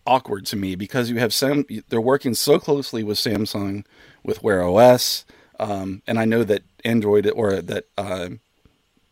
[0.06, 3.86] awkward to me because you have Sam they're working so closely with Samsung
[4.26, 5.24] with Wear OS
[5.58, 8.30] um, and I know that Android or that uh,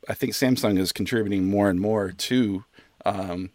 [0.09, 2.65] I think Samsung is contributing more and more to
[3.05, 3.51] um,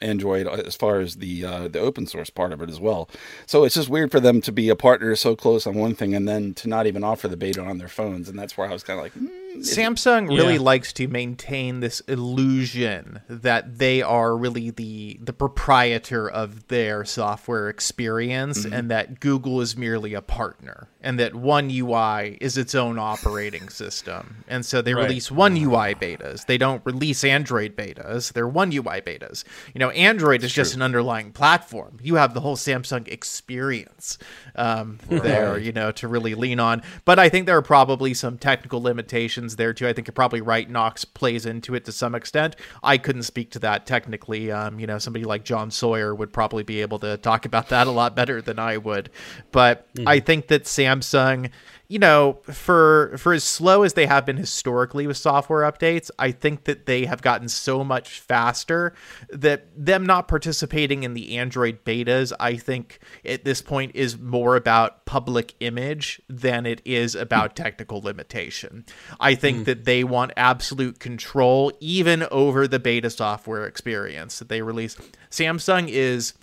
[0.00, 3.08] Android as far as the uh, the open source part of it as well.
[3.46, 6.14] So it's just weird for them to be a partner so close on one thing
[6.14, 8.72] and then to not even offer the beta on their phones, and that's where I
[8.72, 9.26] was kind of like, hmm,
[9.60, 10.60] Samsung really Yeah.
[10.60, 17.68] likes to maintain this illusion that they are really the the proprietor of their software
[17.68, 22.98] experience and that Google is merely a partner and that One UI is its own
[22.98, 24.44] operating system.
[24.48, 25.04] And so they Right.
[25.04, 26.46] release One UI betas.
[26.46, 28.32] They don't release Android betas.
[28.32, 29.44] They're One UI betas.
[29.74, 31.98] You know, Android is just an underlying platform.
[32.02, 34.18] You have the whole Samsung experience
[34.56, 36.82] um, there, you know, to really lean on.
[37.04, 39.86] But I think there are probably some technical limitations there too.
[39.86, 40.68] I think you're probably right.
[40.68, 42.56] Knox plays into it to some extent.
[42.82, 44.50] I couldn't speak to that technically.
[44.50, 47.86] Um, you know, somebody like John Sawyer would probably be able to talk about that
[47.86, 49.10] a lot better than I would.
[49.52, 51.50] But I think that Samsung
[51.88, 56.32] you know, for for as slow as they have been historically with software updates, I
[56.32, 58.92] think that they have gotten so much faster
[59.30, 64.56] that them not participating in the Android betas, I think at this point is more
[64.56, 68.84] about public image than it is about technical limitation.
[69.20, 69.64] I think hmm.
[69.64, 74.96] that they want absolute control even over the beta software experience that they release.
[75.30, 76.34] Samsung is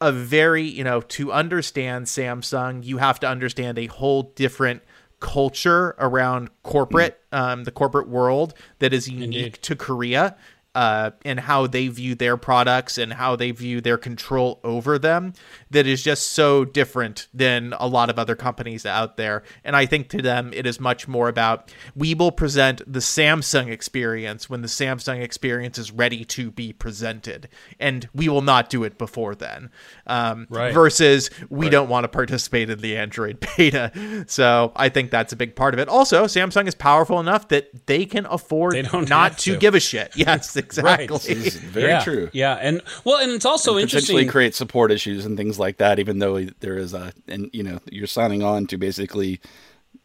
[0.00, 4.82] a very, you know, to understand Samsung, you have to understand a whole different
[5.20, 9.62] culture around corporate, um, the corporate world that is unique Indeed.
[9.62, 10.36] to Korea.
[10.76, 15.32] Uh, and how they view their products and how they view their control over them
[15.70, 19.42] that is just so different than a lot of other companies out there.
[19.64, 23.70] And I think to them, it is much more about we will present the Samsung
[23.70, 27.48] experience when the Samsung experience is ready to be presented,
[27.80, 29.70] and we will not do it before then.
[30.06, 30.74] Um, Right.
[30.74, 34.24] Versus, we don't want to participate in the Android beta.
[34.28, 35.88] So I think that's a big part of it.
[35.88, 39.08] Also, Samsung is powerful enough that they can afford They don't
[39.38, 39.52] to.
[39.52, 39.56] to.
[39.56, 40.12] give a shit.
[40.26, 41.06] Yes, exactly.
[41.06, 42.30] This is very yeah, true.
[42.32, 44.28] Yeah, and well, and it's also potentially interesting.
[44.28, 45.98] create support issues and things like that.
[45.98, 49.40] Even though there is a, and you know, you're signing on to basically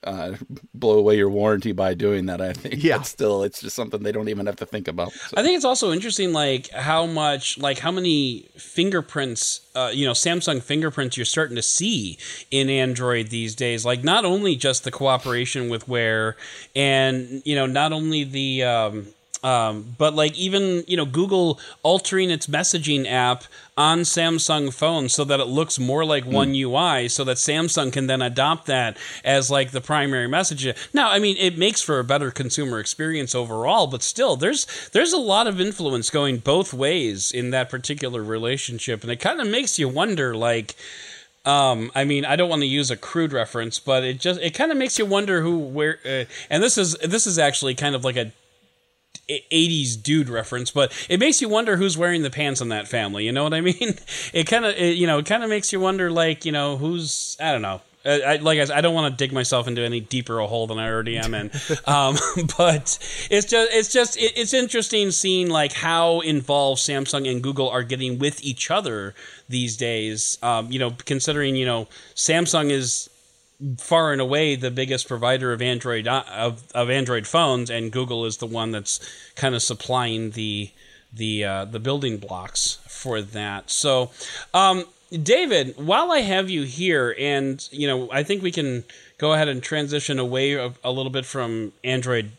[0.04, 0.36] uh,
[0.74, 2.41] blow away your warranty by doing that.
[2.41, 2.84] I think.
[2.84, 2.97] Yeah.
[2.97, 5.12] But still, it's just something they don't even have to think about.
[5.12, 5.38] So.
[5.38, 10.13] I think it's also interesting, like how much, like how many fingerprints, uh, you know,
[10.13, 12.17] Samsung fingerprints you're starting to see
[12.50, 13.86] in Android these days.
[13.86, 16.36] Like not only just the cooperation with Wear,
[16.76, 18.63] and you know, not only the.
[18.63, 19.08] Um,
[19.43, 25.23] um, but like even you know Google altering its messaging app on Samsung phones so
[25.23, 29.49] that it looks more like One UI, so that Samsung can then adopt that as
[29.49, 30.67] like the primary message.
[30.93, 35.13] Now, I mean, it makes for a better consumer experience overall, but still, there's there's
[35.13, 39.47] a lot of influence going both ways in that particular relationship, and it kind of
[39.47, 40.75] makes you wonder, like.
[41.43, 44.51] Um, I mean, I don't want to use a crude reference, but it just it
[44.51, 45.97] kind of makes you wonder who where.
[46.06, 48.32] Uh, and this is this is actually kind of like a
[49.29, 53.25] 80s dude reference, but it makes you wonder who's wearing the pants in that family.
[53.25, 53.75] You know what I mean?
[54.34, 57.36] It kind of, you know, it kind of makes you wonder, like, you know, who's,
[57.39, 57.81] I don't know.
[58.03, 60.65] I, like I, said, I don't want to dig myself into any deeper a hole
[60.65, 61.51] than I already am in,
[61.86, 62.17] um,
[62.57, 62.97] but
[63.29, 67.84] it's just it's just it, it's interesting seeing like how involved Samsung and Google are
[67.84, 69.13] getting with each other
[69.49, 70.39] these days.
[70.41, 73.11] Um, you know, considering you know Samsung is
[73.78, 78.26] far and away the biggest provider of Android uh, of, of Android phones, and Google
[78.26, 79.00] is the one that's
[79.36, 80.71] kind of supplying the
[81.13, 83.69] the uh, the building blocks for that.
[83.69, 84.12] So,
[84.54, 88.84] um, David, while I have you here, and you know, I think we can
[89.17, 92.32] go ahead and transition away a, a little bit from Android.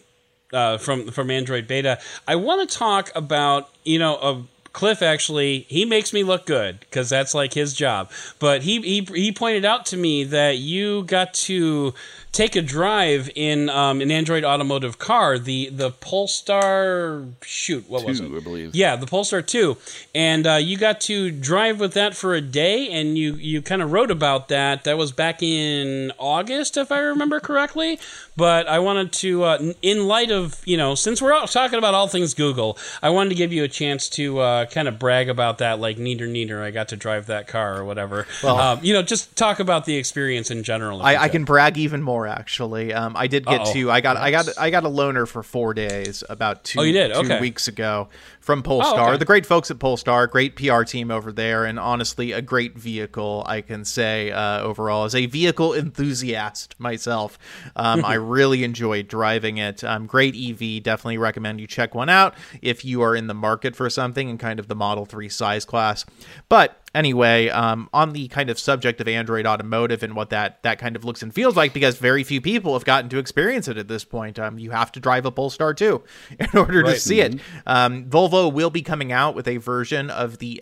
[0.52, 5.85] Uh, from from Android Beta, I want to talk about you know Cliff actually he
[5.85, 8.11] makes me look good because that's like his job.
[8.38, 11.94] But he he he pointed out to me that you got to
[12.32, 18.06] take a drive in um, an Android automotive car, the the Polestar shoot, what Two,
[18.06, 18.32] was it?
[18.32, 18.74] I believe.
[18.74, 19.76] Yeah, the Polestar two,
[20.14, 23.82] and uh, you got to drive with that for a day, and you you kind
[23.82, 24.84] of wrote about that.
[24.84, 27.98] That was back in August, if I remember correctly.
[28.34, 31.92] But I wanted to, uh, in light of you know, since we're out talking about
[31.92, 35.28] all things Google, I wanted to give you a chance to uh, kind of brag
[35.28, 36.62] about that, like neater neater.
[36.62, 38.26] I got to drive that car or whatever.
[38.42, 41.02] Well- um, you know, just talk about the experience in general.
[41.02, 42.92] I, I can brag even more actually.
[42.92, 43.72] Um, I did get Uh-oh.
[43.74, 46.82] to I got I got I got a loaner for four days about two Oh,
[46.82, 47.12] you did?
[47.12, 47.40] two Okay.
[47.40, 48.08] weeks ago
[48.40, 49.11] from Polestar.
[49.11, 49.18] okay.
[49.18, 53.44] The great folks at Polestar, great PR team over there, and honestly a great vehicle.
[53.46, 57.38] I can say uh, overall as a vehicle enthusiast myself,
[57.76, 59.85] um, I really enjoyed driving it.
[59.85, 60.82] Um, great EV.
[60.82, 64.38] Definitely recommend you check one out if you are in the market for something in
[64.38, 66.04] kind of the Model Three size class.
[66.48, 70.78] But anyway, um, on the kind of subject of Android Automotive and what that that
[70.78, 73.76] kind of looks and feels like, because very few people have gotten to experience it
[73.78, 74.38] at this point.
[74.38, 76.02] Um, you have to drive a Polestar 2
[76.38, 77.00] in order to Right.
[77.00, 77.40] see it.
[77.66, 80.61] Um, Volvo will be coming out with a version of the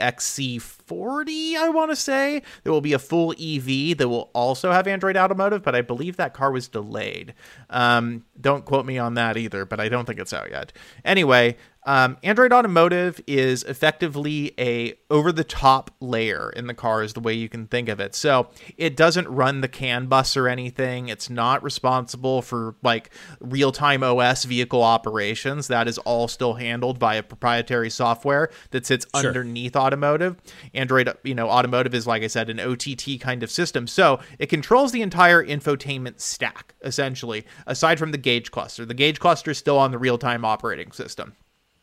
[0.91, 2.43] XC40, I want to say.
[2.65, 6.17] There will be a full EV that will also have Android Automotive, but I believe
[6.17, 7.35] that car was delayed.
[7.69, 10.73] Um, don't quote me on that either, but I don't think it's out yet.
[11.05, 17.33] Anyway, um, Android Automotive is effectively a over-the-top layer in the car, is the way
[17.33, 18.15] you can think of it.
[18.15, 21.09] So it doesn't run the CAN bus or anything.
[21.09, 25.69] It's not responsible for like real-time OS vehicle operations.
[25.69, 29.29] That is all still handled by a proprietary software that sits Sure.
[29.29, 30.37] underneath automotive.
[30.81, 33.87] Android, you know, automotive is like I said, an OTT kind of system.
[33.87, 38.87] So it controls the entire infotainment stack essentially, aside from the gauge cluster.
[38.87, 41.35] The gauge cluster is still on the real-time operating system.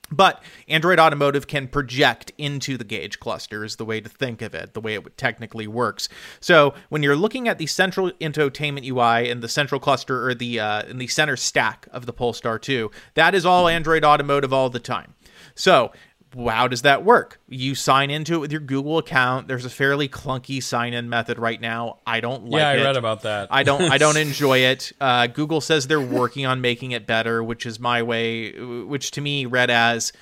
[0.10, 4.56] But Android Automotive can project into the gauge cluster, is the way to think of
[4.56, 6.08] it, the way it technically works.
[6.40, 10.60] So when you're looking at the central infotainment UI and the central cluster or the
[10.60, 14.70] uh, in the center stack of the Polestar 2, that is all Android Automotive all
[14.70, 15.14] the time.
[15.56, 15.92] So
[16.45, 17.39] how does that work?
[17.47, 19.47] You sign into it with your Google account.
[19.47, 22.00] There's a fairly clunky sign-in method right now.
[22.06, 22.84] I don't like yeah, I it.
[22.84, 23.47] read about that.
[23.52, 24.91] I don't I don't enjoy it.
[25.02, 29.21] Uh, Google says they're working on making it better, which is my way, which to
[29.21, 30.13] me read as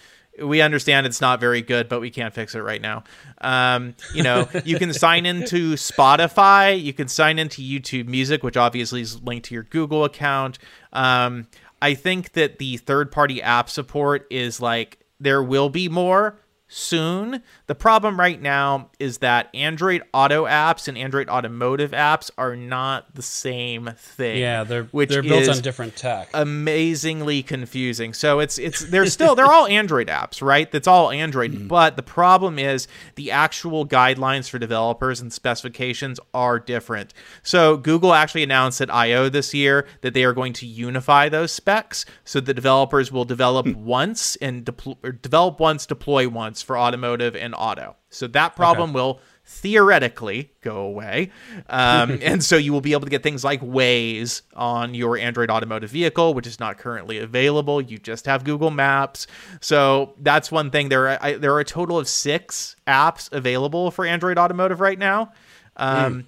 [0.42, 3.04] we understand it's not very good, but we can't fix it right now.
[3.42, 8.58] Um, you know, you can sign into Spotify, you can sign into YouTube Music, which
[8.58, 10.60] obviously is linked to your Google account.
[10.92, 11.48] Um,
[11.82, 16.40] I think that the third party app support is like there will be more
[16.76, 17.42] soon.
[17.68, 23.16] The problem right now is that Android Auto apps and Android Automotive apps are not
[23.16, 24.40] the same thing.
[24.40, 26.30] yeah, they're which they're built on different tech.
[26.34, 28.14] amazingly confusing.
[28.14, 30.70] So it's it's they're still they're all Android apps, right?
[30.70, 31.54] That's all Android.
[31.54, 31.68] Mm-hmm.
[31.68, 37.14] But the problem is the actual guidelines for developers and specifications are different.
[37.42, 41.54] So Google actually announced at I/O this year that they are going to unify those
[41.54, 43.86] specs, so the developers will develop hmm.
[43.86, 47.96] once and deploy develop once, deploy once for automotive and auto.
[48.10, 51.32] So that problem will theoretically go away.
[51.70, 55.50] Um, and so you will be able to get things like Waze on your Android
[55.50, 57.82] automotive vehicle, which is not currently available.
[57.82, 59.28] You just have Google Maps.
[59.62, 60.90] So that's one thing.
[60.90, 64.98] There are, I, there are a total of six apps available for Android automotive right
[64.98, 65.32] now,
[65.78, 66.28] um,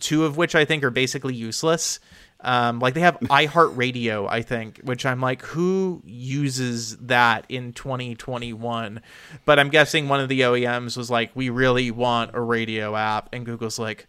[0.00, 2.00] two of which I think are basically useless.
[2.44, 9.00] Um, like they have iHeartRadio, I think, which I'm like, who uses that in 2021?
[9.44, 13.30] But I'm guessing one of the OEMs was like, we really want a radio app,
[13.32, 14.06] and Google's like,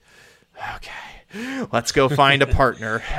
[0.75, 0.91] okay.
[1.71, 3.01] Let's go find a partner.
[3.09, 3.17] so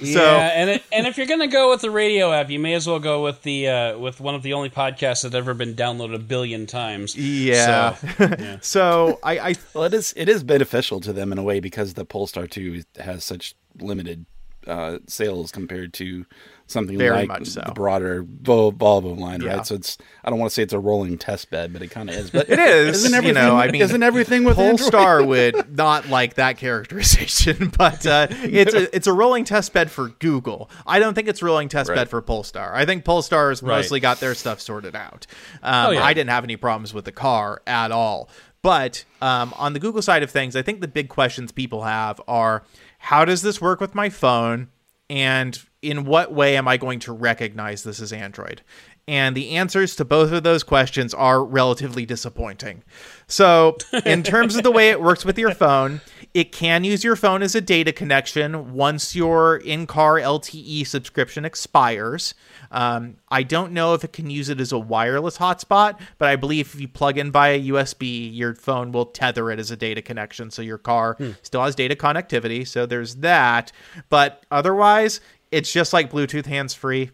[0.00, 2.86] yeah, and it, and if you're gonna go with the radio app, you may as
[2.86, 6.14] well go with the uh, with one of the only podcasts that ever been downloaded
[6.14, 7.14] a billion times.
[7.14, 7.94] Yeah.
[7.94, 8.08] So,
[8.38, 8.56] yeah.
[8.62, 11.94] So I, I Well, it is it is beneficial to them in a way because
[11.94, 14.26] the Polestar 2 has such limited
[14.66, 16.24] uh, sales compared to
[16.68, 17.62] something Very like much so.
[17.66, 19.56] the broader Vo- Volvo line, Yeah.
[19.56, 19.66] right?
[19.66, 22.08] So it's I don't want to say it's a rolling test bed, but it kind
[22.08, 22.30] of is.
[22.30, 23.34] But It is, Isn't you everything?
[23.34, 28.72] know, I mean, isn't everything with Polestar would not like that characterization, but uh, it's
[28.72, 30.70] a it's a rolling test bed for Google.
[30.86, 31.96] I don't think it's a rolling test Right.
[31.96, 32.72] bed for Polestar.
[32.72, 33.76] I think Polestar has Right.
[33.78, 35.26] mostly got their stuff sorted out.
[35.62, 36.04] Um, Oh, yeah.
[36.04, 38.28] I didn't have any problems with the car at all.
[38.62, 42.20] But um, on the Google side of things, I think the big questions people have
[42.28, 42.62] are:
[43.02, 44.68] How does this work with my phone?
[45.10, 48.62] And in what way am I going to recognize this as Android?
[49.08, 52.84] And the answers to both of those questions are relatively disappointing.
[53.26, 53.76] So,
[54.06, 56.00] in terms of the way it works with your phone,
[56.32, 61.44] it can use your phone as a data connection once your in car LTE subscription
[61.44, 62.34] expires.
[62.72, 66.36] Um, I don't know if it can use it as a wireless hotspot, but I
[66.36, 70.02] believe if you plug in via USB, your phone will tether it as a data
[70.02, 70.50] connection.
[70.50, 72.66] So your car still has data connectivity.
[72.66, 73.70] So there's that.
[74.08, 75.20] But otherwise,
[75.50, 77.10] it's just like Bluetooth hands free.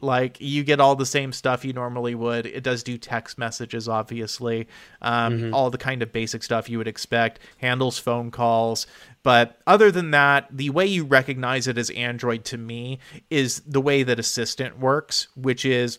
[0.00, 2.46] Like you get all the same stuff you normally would.
[2.46, 4.68] It does do text messages, obviously,
[5.02, 7.40] um, all the kind of basic stuff you would expect.
[7.58, 8.86] Handles phone calls,
[9.22, 12.98] but other than that, the way you recognize it as Android to me
[13.28, 15.98] is the way that Assistant works, which is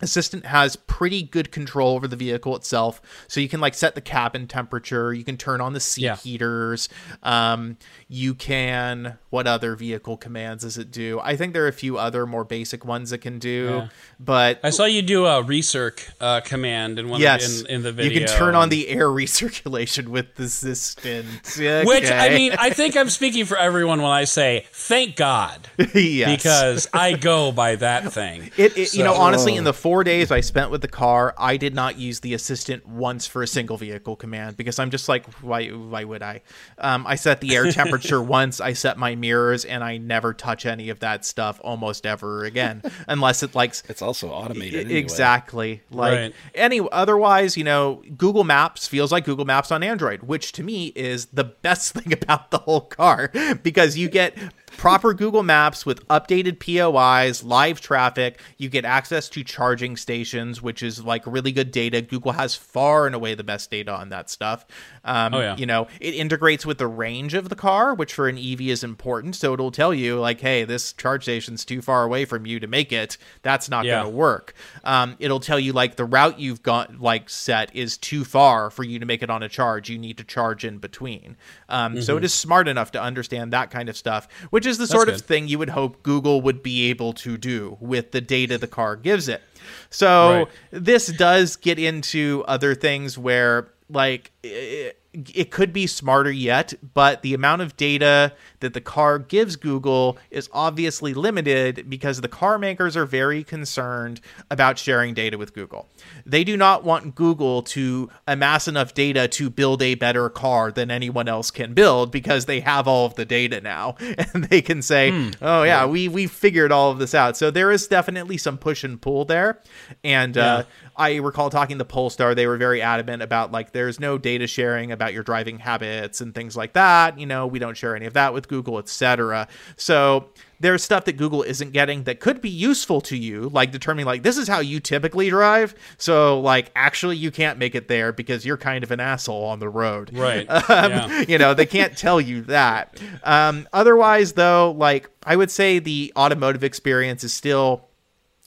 [0.00, 3.00] Assistant has pretty good control over the vehicle itself.
[3.28, 6.16] So you can like set the cabin temperature, you can turn on the seat Yeah.
[6.16, 6.88] heaters,
[7.22, 7.76] um,
[8.08, 11.20] you can what other vehicle commands does it do?
[11.22, 13.88] I think there are a few other more basic ones it can do, Yeah.
[14.18, 17.82] but I saw you do a recirc uh, command in one yes, of, in, in
[17.82, 18.20] the video.
[18.20, 21.26] you can turn on the air recirculation with the Assistant.
[21.86, 26.36] Which I mean, I think I'm speaking for everyone when I say thank God yes.
[26.36, 28.50] because I go by that thing.
[28.56, 31.56] It, it you know, honestly, in the four days I spent with the car, I
[31.56, 35.26] did not use the assistant once for a single vehicle command because I'm just like,
[35.42, 35.66] why?
[35.66, 36.42] Why would I?
[36.78, 38.60] Um, I set the air temperature once.
[38.60, 42.82] I set my mirrors, and I never touch any of that stuff almost ever again,
[43.08, 44.82] unless it likes It's also automated.
[44.84, 45.00] Anyway.
[45.00, 45.80] Exactly.
[45.90, 46.34] Like Right.
[46.54, 50.92] any otherwise, you know, Google Maps feels like Google Maps on Android, which to me
[50.94, 53.32] is the best thing about the whole car
[53.64, 54.38] because you get
[54.80, 60.82] proper Google Maps with updated POIs, live traffic, you get access to charging stations, which
[60.82, 62.00] is like really good data.
[62.00, 64.64] Google has far and away the best data on that stuff.
[65.04, 65.56] Um, Oh, yeah.
[65.58, 68.82] you know, it integrates with the range of the car, which for an EV is
[68.82, 69.36] important.
[69.36, 72.66] So it'll tell you like, hey, this charge station's too far away from you to
[72.66, 73.18] make it.
[73.42, 73.96] That's not Yeah.
[74.00, 74.54] going to work.
[74.82, 78.82] Um, it'll tell you like the route you've got like set is too far for
[78.82, 79.90] you to make it on a charge.
[79.90, 81.36] You need to charge in between.
[81.68, 84.86] Um, So it is smart enough to understand that kind of stuff, which is the
[84.86, 88.58] sort of thing you would hope Google would be able to do with the data
[88.58, 89.42] the car gives it.
[89.90, 90.48] So Right.
[90.70, 97.22] this does get into other things where like it, it could be smarter yet but
[97.22, 102.58] the amount of data that the car gives google is obviously limited because the car
[102.58, 105.88] makers are very concerned about sharing data with google.
[106.24, 110.90] They do not want google to amass enough data to build a better car than
[110.90, 113.96] anyone else can build because they have all of the data now.
[114.32, 117.36] And they can say oh yeah we we figured all of this out.
[117.36, 119.60] So there is definitely some push and pull there.
[120.04, 120.64] And uh
[120.96, 122.34] I recall talking to Polestar.
[122.34, 126.34] They were very adamant about like there's no data sharing about your driving habits and
[126.34, 127.18] things like that.
[127.18, 129.48] You know, we don't share any of that with Google, etc.
[129.76, 130.28] So
[130.60, 134.22] there's stuff that Google isn't getting that could be useful to you, like determining like
[134.22, 135.74] this is how you typically drive.
[135.96, 139.58] So like actually you can't make it there because you're kind of an asshole on
[139.58, 140.14] the road.
[140.16, 140.46] Right.
[140.70, 141.24] Um, Yeah.
[141.26, 143.00] You know, they can't tell you that.
[143.24, 147.88] Um, otherwise, though, like I would say the automotive experience is still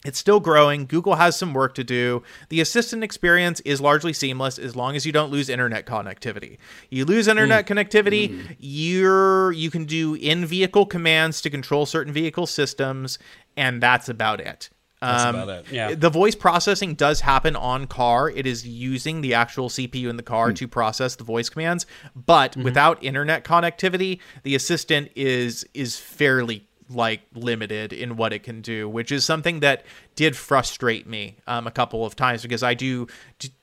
[0.05, 0.85] it's still growing.
[0.85, 2.23] Google has some work to do.
[2.49, 6.57] The assistant experience is largely seamless as long as you don't lose internet connectivity.
[6.89, 7.75] You lose internet mm.
[7.75, 8.55] connectivity, mm.
[8.59, 13.17] you're you can do in-vehicle commands to control certain vehicle systems,
[13.55, 14.69] and that's about it.
[14.99, 15.95] That's Um, about it, yeah.
[15.95, 18.29] The voice processing does happen on car.
[18.29, 20.55] It is using the actual CPU in the car mm.
[20.55, 21.85] to process the voice commands,
[22.15, 22.63] but mm-hmm.
[22.63, 28.87] without internet connectivity, the assistant is is fairly like limited in what it can do,
[28.87, 29.85] which is something that
[30.15, 33.07] did frustrate me um, a couple of times because I do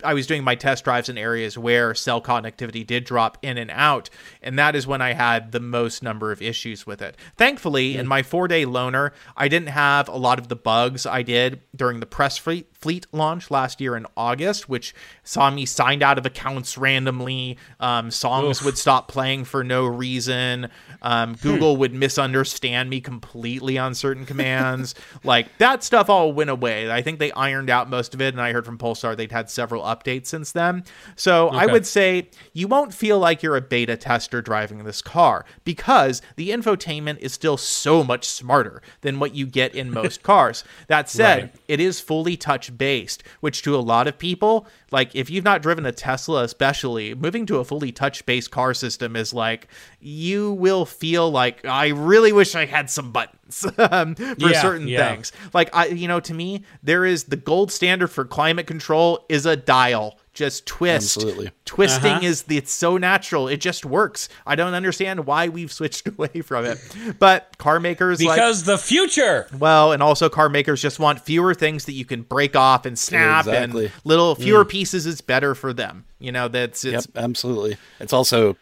[0.05, 3.71] I was doing my test drives in areas where cell connectivity did drop in and
[3.71, 4.11] out,
[4.43, 7.17] and that is when I had the most number of issues with it.
[7.37, 11.23] Thankfully, in my four day loaner, I didn't have a lot of the bugs I
[11.23, 16.03] did during the press fleet fleet launch last year in August, which saw me signed
[16.03, 17.59] out of accounts randomly.
[17.79, 18.65] Um, songs Oof.
[18.65, 20.69] would stop playing for no reason.
[21.03, 24.95] Um, Google would misunderstand me completely on certain commands.
[25.25, 26.91] like that stuff all went away.
[26.91, 29.51] I think they ironed out most of it, and I heard from Polestar they'd had
[29.51, 30.85] several updates since then.
[31.17, 35.45] So I would say you won't feel like you're a beta tester driving this car
[35.65, 40.65] because the infotainment is still so much smarter than what you get in most cars.
[40.89, 41.55] That said, Right.
[41.69, 45.61] it is fully touch based, which to a lot of people, like if you've not
[45.61, 49.69] driven a Tesla, especially, moving to a fully touch based car system is like
[50.01, 53.37] you will feel like I really wish I had some buttons
[53.79, 55.13] um, for Yeah, certain yeah.
[55.15, 55.33] things.
[55.53, 59.47] Like I, you know, to me, there is the gold standard for climate control is
[59.47, 60.19] a dial.
[60.33, 61.17] Just twist.
[61.17, 61.51] Absolutely.
[61.65, 62.25] Twisting Uh-huh.
[62.27, 63.49] is the, it's so natural.
[63.49, 64.29] It just works.
[64.47, 66.79] I don't understand why we've switched away from it.
[67.19, 69.49] But car makers like Because the future.
[69.59, 72.97] well, and also car makers just want fewer things that you can break off and
[72.99, 73.87] snap Exactly.
[73.87, 76.05] and little fewer pieces is better for them.
[76.21, 77.77] You know, that's Yep, it's absolutely.
[77.99, 78.57] It's also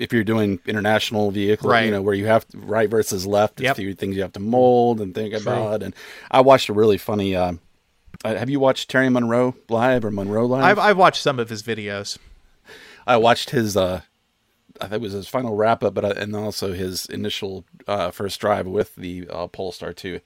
[0.00, 1.84] if you're doing international vehicle, Right.
[1.84, 3.76] you know, where you have right versus left, Yep.
[3.76, 5.82] few things you have to mold and think about.
[5.82, 5.94] And
[6.30, 7.36] I watched a really funny.
[7.36, 7.52] Uh,
[8.24, 10.64] uh, have you watched Terry Monroe live or Monroe live?
[10.64, 12.18] I've I've watched some of his videos.
[13.06, 13.76] I watched his.
[13.76, 14.00] Uh,
[14.80, 18.10] I think it was his final wrap up, but uh, and also his initial uh,
[18.10, 20.20] first drive with the uh, Polestar 2,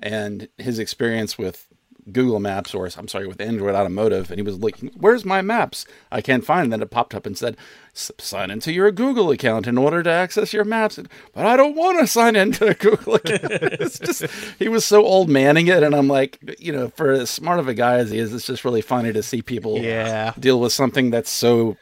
[0.00, 1.65] and his experience with
[2.12, 5.86] Google Maps, or I'm sorry, with Android Automotive, and he was looking, "Where's my maps?
[6.12, 6.70] I can't find." them.
[6.70, 7.56] then it popped up and said,
[7.94, 10.98] "Sign into your Google account in order to access your maps."
[11.34, 13.42] But I don't want to sign into a Google account.
[13.52, 14.24] it's just
[14.58, 17.68] he was so old manning it, and I'm like, you know, for as smart of
[17.68, 20.32] a guy as he is, it's just really funny to see people Yeah.
[20.38, 21.76] deal with something that's so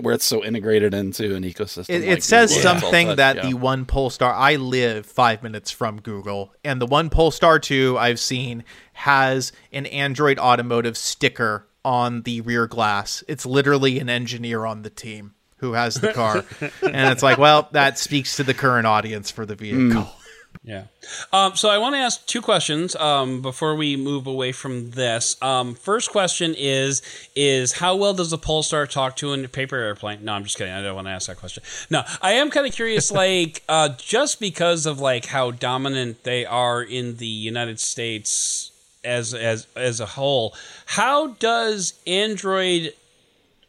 [0.00, 1.90] where it's so integrated into an ecosystem.
[1.90, 2.62] It, like it says Google.
[2.62, 3.42] Something touch, that yeah.
[3.48, 8.20] the one Polestar I live five minutes from Google, and the one Polestar two I've
[8.20, 13.24] seen has an Android Automotive sticker on the rear glass.
[13.28, 16.44] It's literally an engineer on the team who has the car,
[16.82, 20.02] and it's like, well, that speaks to the current audience for the vehicle.
[20.02, 20.21] Hmm.
[20.64, 20.84] Yeah.
[21.32, 25.40] Um, so I want to ask two questions um, before we move away from this.
[25.42, 27.02] Um, first question is
[27.34, 30.24] is how well does the Polestar talk to a paper airplane?
[30.24, 30.72] No, I'm just kidding.
[30.72, 31.64] I don't want to ask that question.
[31.90, 33.10] No, I am kind of curious.
[33.12, 38.70] like, uh, just because of like how dominant they are in the United States
[39.04, 40.54] as as as a whole,
[40.86, 42.94] how does Android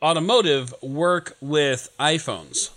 [0.01, 2.69] Automotive work with iPhones?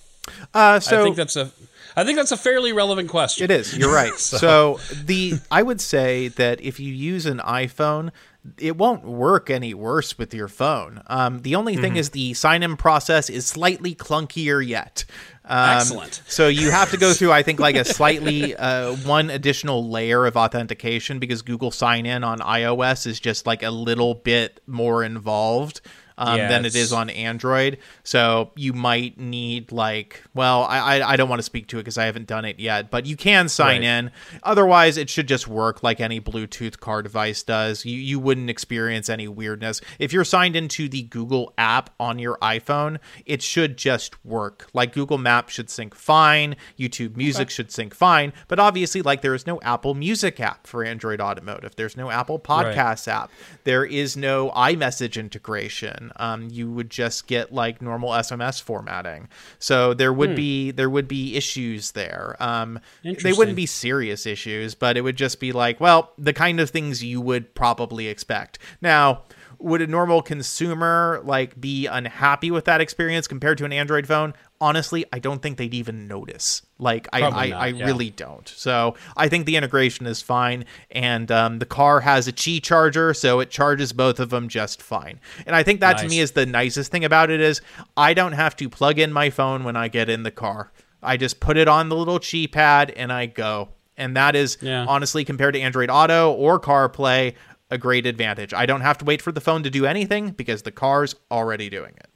[0.54, 1.50] Uh, so I think that's a
[1.96, 3.44] I think that's a fairly relevant question.
[3.44, 3.76] It is.
[3.76, 4.12] You're right.
[4.18, 4.78] so.
[5.04, 8.10] the I would say that if you use an iPhone,
[8.58, 11.02] it won't work any worse with your phone.
[11.08, 11.82] Um, the only Mm-hmm.
[11.82, 15.04] thing is the sign-in process is slightly clunkier yet.
[15.44, 16.22] Um, Excellent.
[16.26, 20.26] So you have to go through, I think, like a slightly uh, one additional layer
[20.26, 25.02] of authentication because Google Sign In on iOS is just like a little bit more
[25.02, 25.80] involved
[26.18, 27.78] um, Yeah, than it it's- on Android.
[28.04, 31.80] So you might need like, well, I I, I don't want to speak to it
[31.82, 33.82] because I haven't done it yet, but you can sign Right.
[33.88, 34.10] in.
[34.42, 37.84] Otherwise, it should just work like any Bluetooth car device does.
[37.84, 42.38] You you wouldn't experience any weirdness if you're signed into the Google app on your
[42.42, 42.98] iPhone.
[43.24, 44.68] It should just work.
[44.72, 46.56] Like Google Maps should sync fine.
[46.78, 48.32] YouTube Music should sync fine.
[48.48, 51.74] But obviously, like there is no Apple Music app for Android Automotive.
[51.76, 53.30] There's no Apple Podcasts app.
[53.64, 56.05] There is no iMessage integration.
[56.16, 59.28] Um, you would just get like normal SMS formatting.
[59.58, 62.36] So there would be there would be issues there.
[62.40, 66.60] Um, they wouldn't be serious issues, but it would just be like, well, the kind
[66.60, 68.58] of things you would probably expect.
[68.80, 69.22] Now,
[69.58, 74.34] would a normal consumer like be unhappy with that experience compared to an Android phone?
[74.60, 76.62] Honestly, I don't think they'd even notice.
[76.78, 77.84] Like, I, Probably I, not, I yeah.
[77.84, 78.48] really don't.
[78.48, 83.12] So I think the integration is fine, and um, the car has a Qi charger,
[83.14, 85.20] so it charges both of them just fine.
[85.46, 87.60] And I think that to me is the nicest thing about it is
[87.96, 90.72] I don't have to plug in my phone when I get in the car.
[91.02, 93.68] I just put it on the little Qi pad and I go.
[93.96, 94.84] And that is Yeah.
[94.86, 97.34] honestly compared to Android Auto or CarPlay
[97.70, 98.52] a great advantage.
[98.54, 101.68] I don't have to wait for the phone to do anything because the car's already
[101.68, 102.08] doing it.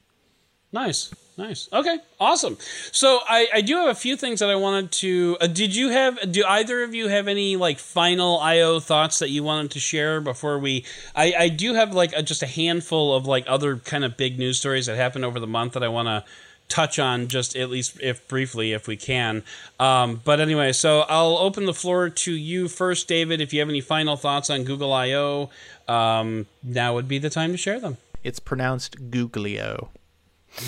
[0.72, 1.68] Nice, nice.
[1.72, 2.56] Okay, awesome.
[2.92, 5.36] So I, I do have a few things that I wanted to.
[5.40, 6.30] Uh, did you have?
[6.30, 10.20] Do either of you have any like final IO thoughts that you wanted to share
[10.20, 10.84] before we?
[11.14, 14.38] I, I do have like a, just a handful of like other kind of big
[14.38, 16.24] news stories that happened over the month that I want to
[16.68, 19.42] touch on just at least if briefly if we can.
[19.78, 23.40] Um, but anyway, so I'll open the floor to you first, David.
[23.40, 25.50] If you have any final thoughts on Google I/O,
[25.88, 27.96] um, now would be the time to share them.
[28.22, 29.88] It's pronounced Googlio.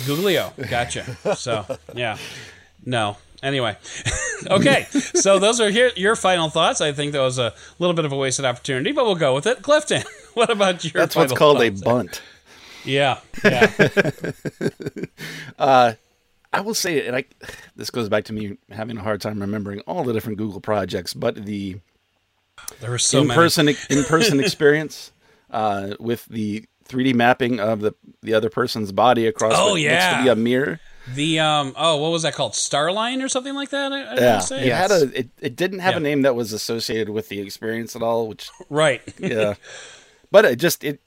[0.05, 1.35] Googlio, gotcha.
[1.35, 2.17] so yeah,
[2.85, 3.17] no.
[3.43, 3.75] Anyway,
[4.49, 4.83] okay.
[4.93, 6.79] So those are here, your final thoughts.
[6.79, 9.45] I think that was a little bit of a wasted opportunity, but we'll go with
[9.45, 9.61] it.
[9.61, 10.03] Clifton,
[10.33, 10.93] what about your?
[10.93, 12.21] That's what's called a bunt.
[12.85, 13.69] Yeah, yeah.
[15.59, 15.93] uh,
[16.53, 17.25] I will say, and I
[17.75, 21.13] this goes back to me having a hard time remembering all the different Google projects,
[21.13, 21.77] but the
[22.79, 23.35] There were so in many.
[23.37, 25.11] person in person experience
[25.51, 29.83] uh, with the 3D mapping of the the other person's body across Oh, what looks
[29.83, 30.17] yeah.
[30.17, 30.79] to be a mirror.
[31.15, 33.91] The um oh what was that called Starline or something like that?
[33.91, 34.67] I, I Yeah, say?
[34.67, 35.97] it had a it, it didn't have Yeah.
[35.97, 39.01] a name that was associated with the experience at all, which right.
[39.19, 39.55] yeah,
[40.31, 41.01] but it just it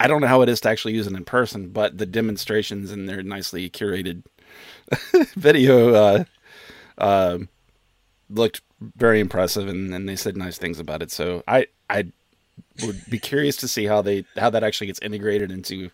[0.00, 2.90] I don't know how it is to actually use it in person, but the demonstrations
[2.90, 4.24] and their nicely curated
[5.36, 6.24] video uh,
[6.98, 7.38] uh,
[8.28, 11.10] looked very impressive, and, and they said nice things about it.
[11.10, 12.06] So I I
[12.84, 15.90] would be curious to see how they how that actually gets integrated into.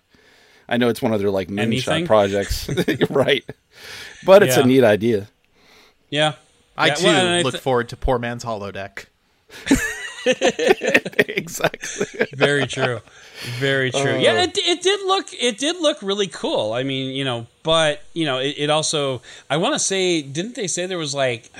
[0.68, 2.04] I know it's one of their like Anything?
[2.04, 2.68] moonshot projects,
[3.10, 3.44] right?
[4.24, 4.62] But it's Yeah.
[4.62, 5.28] a neat idea.
[6.10, 6.34] Yeah.
[6.76, 9.06] I Yeah, too well, I look th- forward to Poor Man's Holodeck.
[11.28, 12.26] exactly.
[12.32, 13.00] Very true.
[13.58, 14.18] Very true.
[14.18, 14.42] yeah, uh.
[14.44, 16.72] it, it did look it did look really cool.
[16.72, 20.54] I mean, you know, but you know, it, it also I want to say, didn't
[20.54, 21.50] they say there was like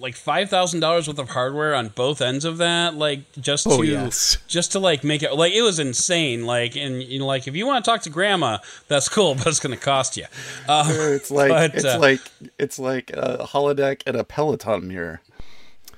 [0.00, 3.82] like five thousand dollars worth of hardware on both ends of that, like just Oh,
[3.82, 4.38] to yes.
[4.48, 6.46] just to like make it like it was insane.
[6.46, 9.46] Like, and you know, like if you want to talk to grandma, that's cool, but
[9.46, 10.24] it's going to cost you.
[10.68, 12.20] Uh, It's like But, it's uh, like
[12.58, 15.20] it's like a holodeck and a Peloton mirror,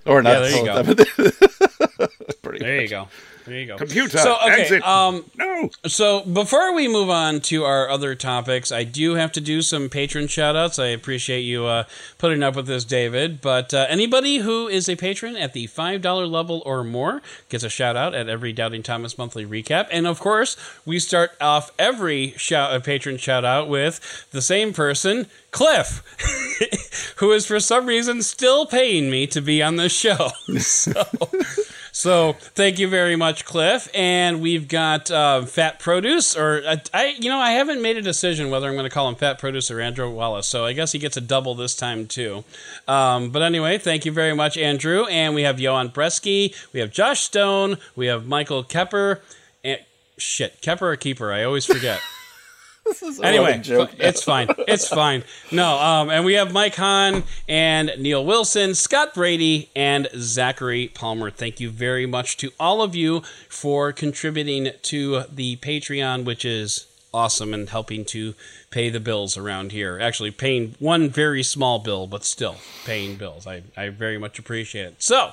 [0.04, 0.82] or not Yeah, there you go.
[0.82, 2.08] Peloton.
[2.62, 3.08] there you go.
[3.44, 3.76] There you go.
[3.76, 4.86] Computer, So okay, exit.
[4.86, 5.68] um, No.
[5.86, 9.88] So before we move on to our other topics, I do have to do some
[9.88, 10.80] patron shoutouts.
[10.80, 11.84] I appreciate you uh,
[12.18, 13.40] putting up with this, David.
[13.40, 17.68] But uh, anybody who is a patron at the $5 level or more gets a
[17.68, 19.88] shout out at every Doubting Thomas monthly recap.
[19.90, 20.56] And of course,
[20.86, 26.04] we start off every shout, uh, patron shout out with the same person, Cliff,
[27.16, 30.28] who is for some reason still paying me to be on this show.
[30.58, 31.02] so.
[31.94, 33.86] So thank you very much, Cliff.
[33.94, 38.02] And we've got uh, Fat Produce, or uh, I, you know, I haven't made a
[38.02, 40.48] decision whether I'm going to call him Fat Produce or Andrew Wallace.
[40.48, 42.44] So I guess he gets a double this time too.
[42.88, 45.04] Um, but anyway, thank you very much, Andrew.
[45.04, 49.20] And we have Johan Bresky, we have Josh Stone, we have Michael Kepper,
[49.62, 49.78] and
[50.16, 51.30] shit, Kepper or Keeper?
[51.30, 52.00] I always forget.
[53.22, 54.48] Anyway, joke it's fine.
[54.66, 55.22] It's fine.
[55.50, 61.30] No, um, and we have Mike Hahn and Neil Wilson, Scott Brady, and Zachary Palmer.
[61.30, 66.86] Thank you very much to all of you for contributing to the Patreon, which is
[67.14, 68.34] awesome and helping to
[68.70, 69.98] pay the bills around here.
[70.00, 73.46] Actually, paying one very small bill, but still paying bills.
[73.46, 75.02] I, I very much appreciate it.
[75.02, 75.32] So,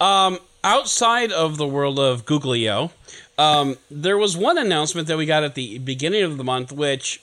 [0.00, 2.90] um, outside of the world of Googlio,
[3.38, 7.20] um, there was one announcement that we got at the beginning of the month, which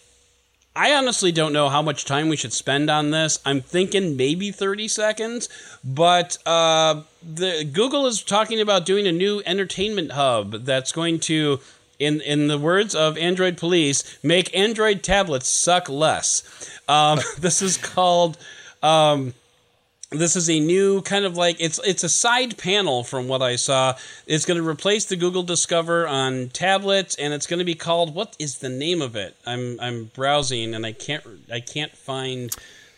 [0.75, 3.39] I honestly don't know how much time we should spend on this.
[3.45, 5.49] I'm thinking maybe 30 seconds,
[5.83, 11.59] but uh, the Google is talking about doing a new entertainment hub that's going to,
[11.99, 16.43] in in the words of Android Police, make Android tablets suck less.
[16.87, 18.37] Um, this is called.
[18.81, 19.33] Um,
[20.11, 23.55] this is a new kind of like it's it's a side panel from what I
[23.55, 23.95] saw.
[24.27, 28.13] It's going to replace the Google Discover on tablets, and it's going to be called
[28.13, 29.37] what is the name of it?
[29.45, 32.53] I'm I'm browsing and I can't I can't find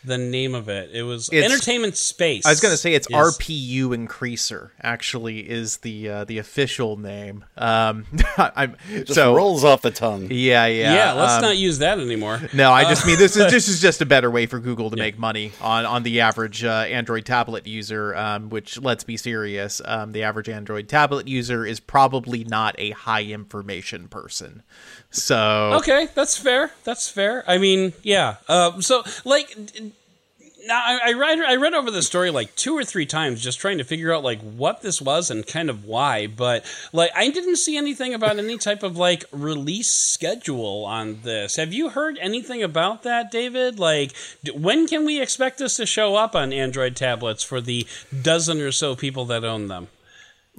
[0.06, 0.90] the name of it.
[0.94, 2.46] It was It's- Entertainment Space.
[2.46, 4.72] I was gonna say it's is- RPU increaser.
[4.82, 7.46] Actually, is the uh, the official name.
[7.58, 8.06] Um,
[8.38, 10.28] I'm Just so rolls off the tongue.
[10.32, 10.94] yeah, yeah.
[10.94, 12.42] Yeah, let's um, not use that anymore.
[12.54, 14.98] No, I just mean this is this is just a better way for Google to
[14.98, 18.16] make money on on the average uh, Android tablet user.
[18.16, 22.92] Um, which let's be serious, um, the average Android tablet user is probably not a
[22.92, 24.64] high information person.
[25.12, 26.72] So Okay, that's fair.
[26.84, 27.44] That's fair.
[27.48, 28.38] I mean, yeah.
[28.48, 29.93] Uh, so, like, d-
[30.66, 33.60] now I, I read I read over the story like two or three times, just
[33.60, 36.28] trying to figure out like what this was and kind of why.
[36.28, 41.56] But like, I didn't see anything about any type of like release schedule on this.
[41.58, 43.80] Have you heard anything about that, David?
[43.80, 47.86] Like, d- when can we expect this to show up on Android tablets for the
[48.22, 49.88] dozen or so people that own them?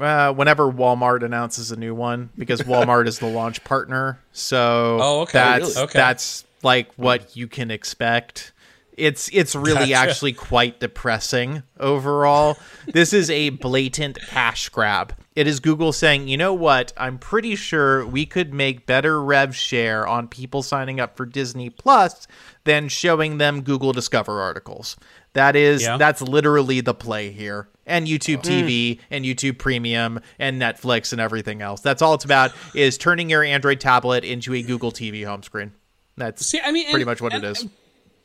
[0.01, 5.21] uh, whenever Walmart announces a new one, because Walmart is the launch partner, so Oh,
[5.21, 5.39] okay.
[5.39, 5.85] that's Really?
[5.85, 5.99] Okay.
[5.99, 8.51] that's like what you can expect.
[8.97, 9.95] It's it's really Gotcha.
[9.95, 12.57] actually quite depressing overall.
[12.93, 15.15] this is a blatant cash grab.
[15.35, 16.93] It is Google saying, "You know what?
[16.97, 21.71] I'm pretty sure we could make better rev share on people signing up for Disney
[21.71, 22.29] Plus
[22.63, 24.97] than showing them Google Discover articles."
[25.33, 25.97] That is Yeah.
[25.97, 27.69] that's literally the play here.
[27.87, 28.45] And YouTube mm.
[28.45, 31.81] TV and YouTube Premium and Netflix and everything else.
[31.81, 35.73] That's all it's about is turning your Android tablet into a Google TV home screen.
[36.17, 37.67] That's See, I mean, pretty and- much what and- it is.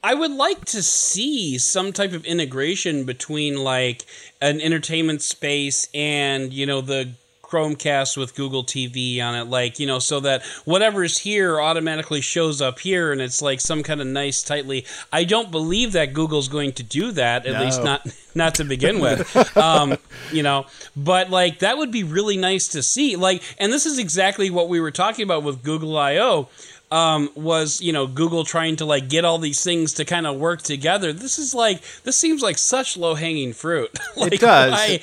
[0.03, 4.05] I would like to see some type of integration between like
[4.41, 7.11] an entertainment space and you know the
[7.49, 12.61] Chromecast with Google TV on it, like you know, so that whatever's here automatically shows
[12.61, 14.85] up here, and it's like some kind of nice, tightly.
[15.11, 18.99] I don't believe that Google's going to do that, at least not not to begin
[19.01, 19.57] with.
[19.57, 19.97] um,
[20.31, 23.15] you know, but like that would be really nice to see.
[23.15, 26.49] Like, and this is exactly what we were talking about with Google I/O
[26.91, 30.37] um, was you know Google trying to like get all these things to kind of
[30.37, 31.13] work together.
[31.13, 33.91] This is like this seems like such low hanging fruit.
[34.17, 34.71] like, does.
[34.71, 34.99] why-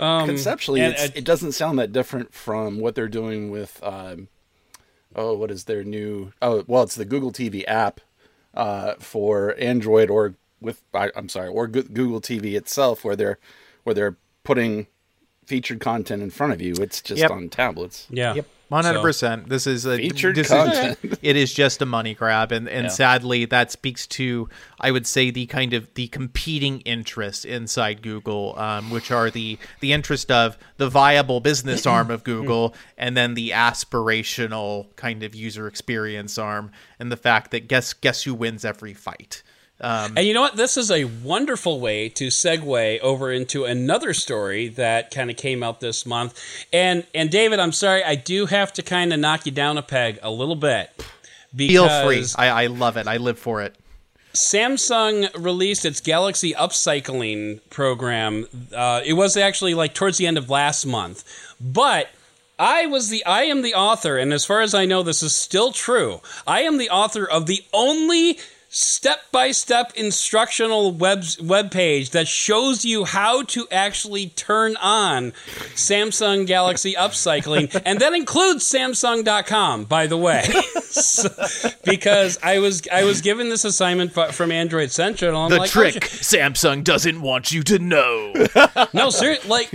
[0.00, 3.80] um, Conceptually, and, it's, uh, it doesn't sound that different from what they're doing with,
[3.82, 4.28] um,
[5.16, 6.32] oh, what is their new?
[6.40, 8.00] Oh, well, it's the Google TV app
[8.54, 13.38] uh, for Android or with, I, I'm sorry, or Google TV itself, where they're
[13.82, 14.86] where they're putting
[15.44, 16.74] featured content in front of you.
[16.74, 17.30] It's just Yep.
[17.32, 18.06] on tablets.
[18.08, 19.48] yeah, Yep, one hundred percent.
[19.48, 20.98] This is a Featured this content.
[21.02, 22.90] Is, it is just a money grab, and and Yeah.
[22.90, 24.48] sadly, that speaks to
[24.80, 29.58] I would say the kind of the competing interests inside Google, um, which are the
[29.80, 35.34] the interest of the viable business arm of Google, and then the aspirational kind of
[35.34, 39.42] user experience arm, and the fact that guess guess who wins every fight.
[39.80, 40.56] And you know what?
[40.56, 45.62] This is a wonderful way to segue over into another story that kind of came
[45.62, 46.38] out this month.
[46.72, 49.82] And and David, I'm sorry, I do have to kind of knock you down a
[49.82, 50.90] peg a little bit.
[51.56, 52.24] Feel free.
[52.36, 53.06] I, I love it.
[53.06, 53.74] I live for it.
[54.34, 58.46] Samsung released its Galaxy upcycling program.
[58.74, 61.24] Uh, it was actually like towards the end of last month,
[61.60, 62.08] but
[62.58, 65.34] I was the I am the author, and as far as I know, this is
[65.34, 66.20] still true.
[66.46, 68.38] I am the author of the only
[68.70, 75.32] step-by-step instructional web web page that shows you how to actually turn on
[75.74, 80.42] Samsung Galaxy upcycling and that includes samsung.com by the way
[80.90, 81.28] So-
[81.84, 85.72] because I was I was given this assignment from Android Central and The like, oh,
[85.72, 88.32] trick oh, Samsung doesn't want you to know.
[88.92, 89.70] no, seriously, like,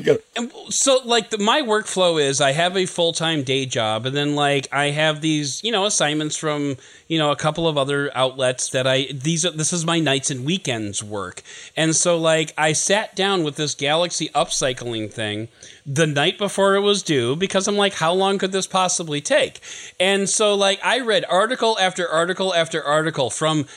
[0.70, 4.36] so, like, the, my workflow is I have a full time day job, and then,
[4.36, 6.78] like, I have these, you know, assignments from,
[7.14, 10.32] you know, a couple of other outlets that I, these are, this is my nights
[10.32, 11.44] and weekends work.
[11.78, 15.48] And so, like, I sat down with this Galaxy upcycling thing
[15.86, 19.60] the night before it was due because I'm like, how long could this possibly take?
[20.00, 23.68] And so, like, I read article after article after article from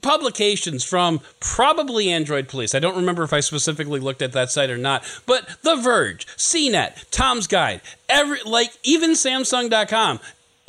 [0.00, 2.76] publications from probably Android Police.
[2.76, 6.24] I don't remember if I specifically looked at that site or not, but The Verge,
[6.36, 10.20] CNET, Tom's Guide, every like even Samsung.com.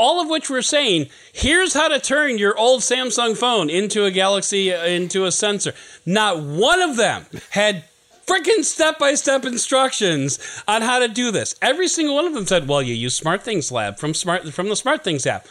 [0.02, 4.10] All of which were saying, here's how to turn your old Samsung phone into a
[4.10, 5.74] Galaxy, uh, into a sensor.
[6.08, 7.84] Not one of them had
[8.26, 11.54] freaking step by step instructions on how to do this.
[11.62, 14.74] Every single one of them said, well, you use SmartThings Lab from Smart from the
[14.74, 15.46] SmartThings app.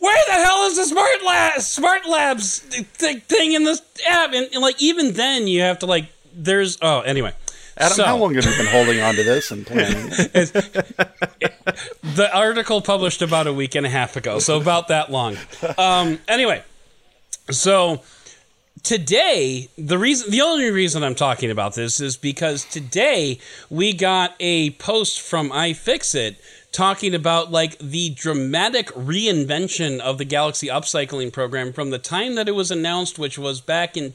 [0.00, 2.58] Where the hell is the Smart Lab Smart Labs
[2.98, 4.32] th- thing in this app?
[4.32, 6.06] And, and, like even then, you have to like.
[6.34, 7.34] There's oh anyway.
[7.76, 10.08] Adam, So- how long have you been holding on to this and planning?
[12.16, 15.36] the article published about a week and a half ago, so about that long.
[15.78, 16.62] Um, anyway,
[17.50, 18.02] so
[18.82, 23.38] today the reason the only reason I'm talking about this is because today
[23.70, 26.36] we got a post from iFixit
[26.72, 32.48] talking about like the dramatic reinvention of the Galaxy upcycling program from the time that
[32.48, 34.12] it was announced which was back in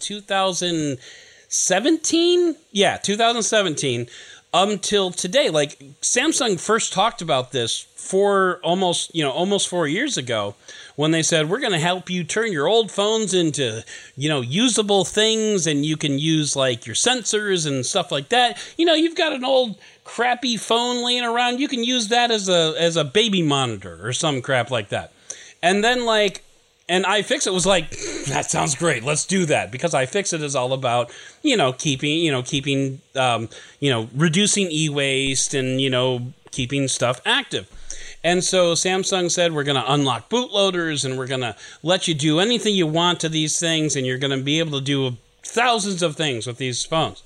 [1.50, 4.08] 2017 yeah 2017
[4.54, 5.50] until today.
[5.50, 10.56] Like Samsung first talked about this for almost you know almost 4 years ago
[10.96, 13.84] when they said we're going to help you turn your old phones into
[14.16, 18.58] you know usable things and you can use like your sensors and stuff like that.
[18.78, 21.60] You know you've got an old crappy phone laying around.
[21.60, 25.12] You can use that as a as a baby monitor or some crap like that.
[25.62, 26.44] And then like
[26.90, 27.90] and iFixit was like,
[28.28, 29.04] that sounds great.
[29.04, 31.12] Let's do that because iFixit is all about
[31.42, 36.88] you know keeping you know keeping um, you know reducing e-waste and you know keeping
[36.88, 37.70] stuff active.
[38.24, 42.14] And so Samsung said we're going to unlock bootloaders and we're going to let you
[42.14, 45.18] do anything you want to these things and you're going to be able to do
[45.44, 47.24] thousands of things with these phones.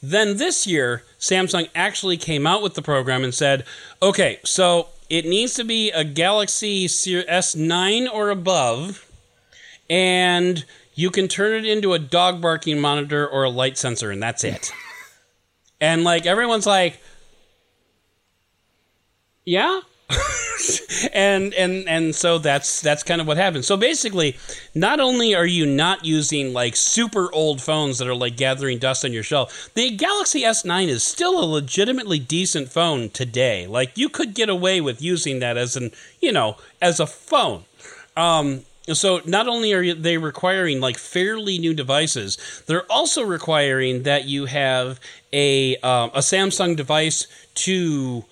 [0.00, 3.64] Then this year, Samsung actually came out with the program and said,
[4.00, 9.06] okay, so it needs to be a Galaxy S9 or above,
[9.88, 14.22] and you can turn it into a dog barking monitor or a light sensor, and
[14.22, 14.72] that's it.
[15.80, 17.00] and like everyone's like,
[19.44, 19.80] yeah.
[21.12, 23.66] and and and so that's that's kind of what happens.
[23.66, 24.36] So basically,
[24.74, 29.04] not only are you not using like super old phones that are like gathering dust
[29.04, 33.66] on your shelf, the Galaxy S9 is still a legitimately decent phone today.
[33.66, 35.90] Like you could get away with using that as an
[36.20, 37.64] you know as a phone.
[38.16, 44.24] Um, so not only are they requiring like fairly new devices, they're also requiring that
[44.24, 44.98] you have
[45.32, 48.24] a um, a Samsung device to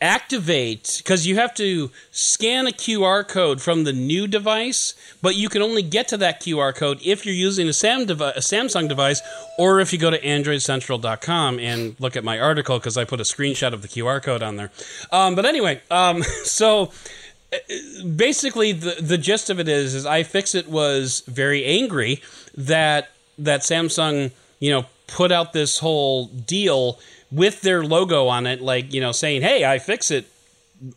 [0.00, 5.48] activate because you have to scan a QR code from the new device, but you
[5.48, 8.88] can only get to that QR code if you're using a, Sam devi- a Samsung
[8.88, 9.20] device
[9.58, 13.24] or if you go to AndroidCentral.com and look at my article because I put a
[13.24, 14.70] screenshot of the QR code on there.
[15.10, 16.92] Um, but anyway, um, so
[18.16, 22.22] basically the the gist of it is is iFixit was very angry
[22.56, 26.98] that that Samsung you know put out this whole deal
[27.30, 30.24] with their logo on it like you know saying hey iFixit,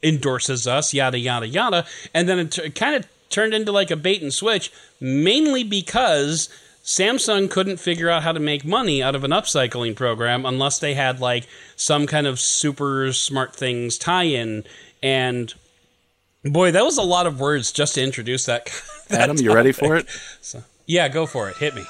[0.04, 3.96] endorses us yada yada yada and then it t- kind of turned into like a
[3.96, 6.50] bait and switch mainly because
[6.84, 10.96] Samsung couldn't figure out how to make money out of an upcycling program unless they
[10.96, 14.64] had like some kind of super smart things tie in
[15.02, 15.54] and
[16.44, 18.66] Boy, that was a lot of words just to introduce that.
[19.10, 20.08] that Adam, you ready for it?
[20.42, 21.58] So, yeah, go for it.
[21.58, 21.86] Hit me.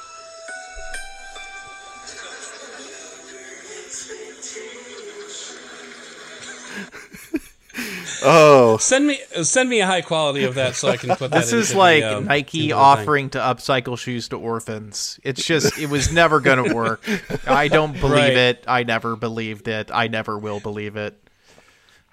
[8.23, 11.35] Oh, Send me send me a high quality of that so I can put that.
[11.37, 15.19] In This is like the, um, Nike into the offering to upcycle shoes to orphans.
[15.23, 17.07] It's just, it was never going to work.
[17.47, 18.33] I don't believe Right.
[18.37, 18.65] it.
[18.67, 19.89] I never believed it.
[19.93, 21.17] I never will believe it.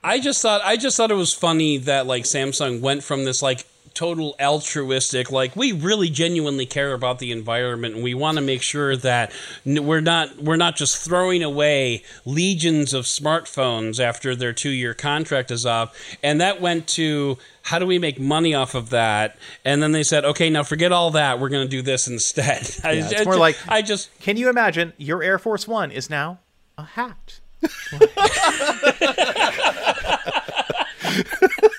[0.03, 3.43] I just thought I just thought it was funny that like Samsung went from this
[3.43, 3.67] like
[3.99, 8.63] total altruistic like we really genuinely care about the environment and we want to make
[8.63, 9.33] sure that
[9.67, 15.67] we're not we're not just throwing away legions of smartphones after their 2-year contract is
[15.67, 15.97] up.
[16.23, 19.37] And that went to how do we make money off of that?
[19.65, 21.41] And then they said okay now forget all that.
[21.41, 22.71] We're going to do this instead.
[22.85, 24.93] I, it's I more ju- like- I just Can you imagine?
[24.97, 26.39] Your Air Force One is now
[26.79, 27.41] a hat?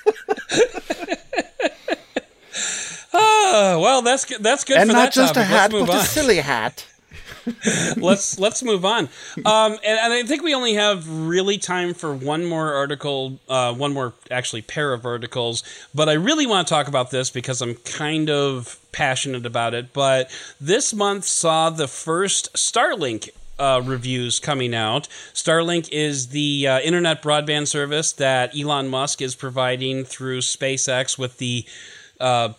[3.50, 5.96] uh, well that's good that's good and for not that just a hat, but on.
[5.96, 6.86] a silly hat.
[7.96, 9.08] let's let's move on.
[9.44, 13.72] Um, and, and I think we only have really time for one more article, uh,
[13.72, 15.62] one more actually pair of articles.
[15.94, 19.92] But I really want to talk about this because I'm kind of passionate about it.
[19.92, 20.30] But
[20.60, 23.30] this month saw the first Starlink.
[23.58, 25.06] Uh, reviews coming out.
[25.34, 31.36] Starlink is the uh, internet broadband service that Elon Musk is providing through SpaceX with
[31.36, 31.66] the
[32.20, 32.52] uh,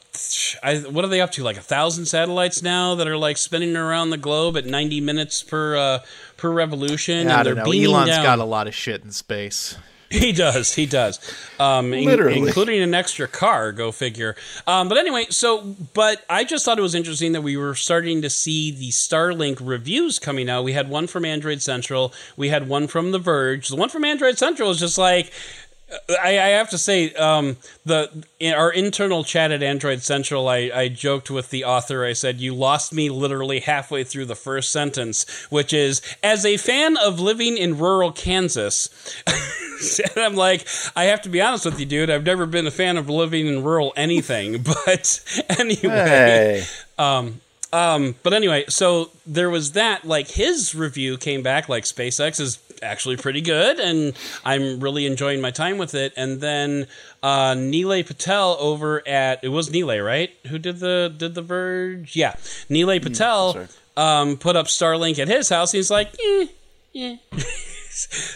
[0.63, 1.43] I, what are they up to?
[1.43, 5.43] Like a thousand satellites now that are like spinning around the globe at 90 minutes
[5.43, 5.99] per uh,
[6.37, 7.29] per revolution.
[7.29, 7.71] I and they're know.
[7.71, 8.23] Elon's down.
[8.23, 9.77] got a lot of shit in space.
[10.11, 10.75] He does.
[10.75, 11.21] He does.
[11.57, 12.39] Um, in- Literally.
[12.39, 13.71] including an extra car.
[13.71, 14.35] Go figure.
[14.67, 18.21] Um, but anyway, so but I just thought it was interesting that we were starting
[18.23, 20.65] to see the Starlink reviews coming out.
[20.65, 22.13] We had one from Android Central.
[22.35, 23.69] We had one from The Verge.
[23.69, 25.31] The one from Android Central is just like.
[26.23, 30.71] I, I have to say, um, the in our internal chat at Android Central, I,
[30.73, 32.05] I joked with the author.
[32.05, 36.57] I said, "You lost me literally halfway through the first sentence, which is as a
[36.57, 38.89] fan of living in rural Kansas."
[39.27, 42.09] and I'm like, I have to be honest with you, dude.
[42.09, 46.63] I've never been a fan of living in rural anything, but anyway.
[46.63, 46.65] Hey,
[46.97, 47.41] Um,
[47.73, 50.05] um, but anyway, so there was that.
[50.05, 54.13] Like his review came back like SpaceX is actually pretty good, and
[54.45, 56.13] I'm really enjoying my time with it.
[56.17, 56.87] And then
[57.23, 60.31] uh, Nilay Patel over at it was Nilay, right?
[60.47, 62.15] Who did the did the Verge?
[62.15, 62.33] Yeah,
[62.69, 65.71] Nilay Patel that's um, put up Starlink at his house.
[65.71, 66.47] He's like, eh,
[66.95, 67.17] eh.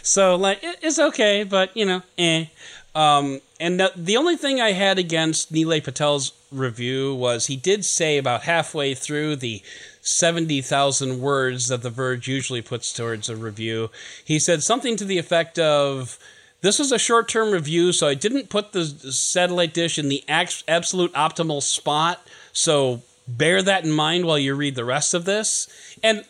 [0.03, 2.45] so like it- it's okay, but you know, eh.
[2.93, 7.83] Um, and the, the only thing I had against Nilay Patel's review was he did
[7.83, 9.61] say about halfway through the
[10.05, 13.89] 70,000 words that The Verge usually puts towards a review,
[14.23, 16.19] he said something to the effect of,
[16.61, 20.23] This was a short term review, so I didn't put the satellite dish in the
[20.29, 22.25] absolute optimal spot.
[22.53, 25.67] So bear that in mind while you read the rest of this.
[26.03, 26.23] And,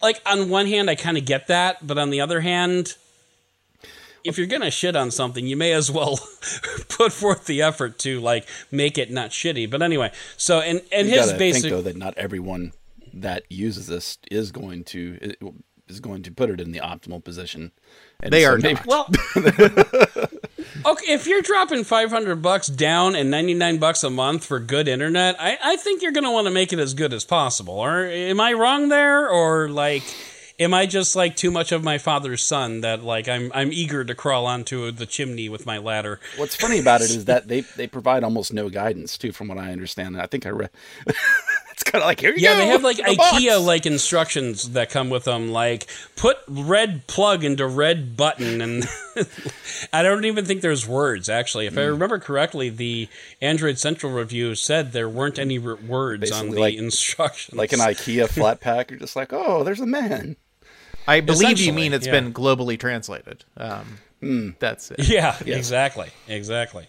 [0.00, 2.96] like, on one hand, I kind of get that, but on the other hand,
[4.24, 6.18] if you're gonna shit on something, you may as well
[6.88, 9.70] put forth the effort to like make it not shitty.
[9.70, 12.72] But anyway, so and and you his basic think though that not everyone
[13.12, 15.34] that uses this is going to
[15.88, 17.72] is going to put it in the optimal position.
[18.20, 18.86] And They so are maybe- not.
[18.86, 19.08] Well,
[20.86, 25.36] okay, if you're dropping 500 bucks down and 99 bucks a month for good internet,
[25.40, 27.74] I, I think you're going to want to make it as good as possible.
[27.74, 29.28] Or am I wrong there?
[29.28, 30.02] Or like,
[30.60, 34.04] am I just like too much of my father's son that like I'm I'm eager
[34.04, 36.20] to crawl onto the chimney with my ladder?
[36.36, 39.58] What's funny about it is that they they provide almost no guidance too, from what
[39.58, 40.14] I understand.
[40.14, 40.70] And I think I read.
[41.06, 42.58] it's kind of like here you Yeah, go.
[42.58, 43.02] Yeah, they have like the.
[43.04, 45.86] IKEA like instructions that come with them, like
[46.16, 48.84] put red plug into red button, and
[49.92, 51.66] I don't even think there's words actually.
[51.66, 51.90] If I Hmm.
[51.92, 53.08] remember correctly, the
[53.40, 58.28] Android Central review said there weren't any words on the like- instructions, like an IKEA
[58.28, 58.90] flat pack.
[58.90, 60.36] You're just like, oh, there's a man.
[61.06, 62.12] I believe you mean it's yeah.
[62.12, 63.44] been globally translated.
[63.56, 65.08] Um, That's it.
[65.08, 66.86] Yeah, exactly, exactly.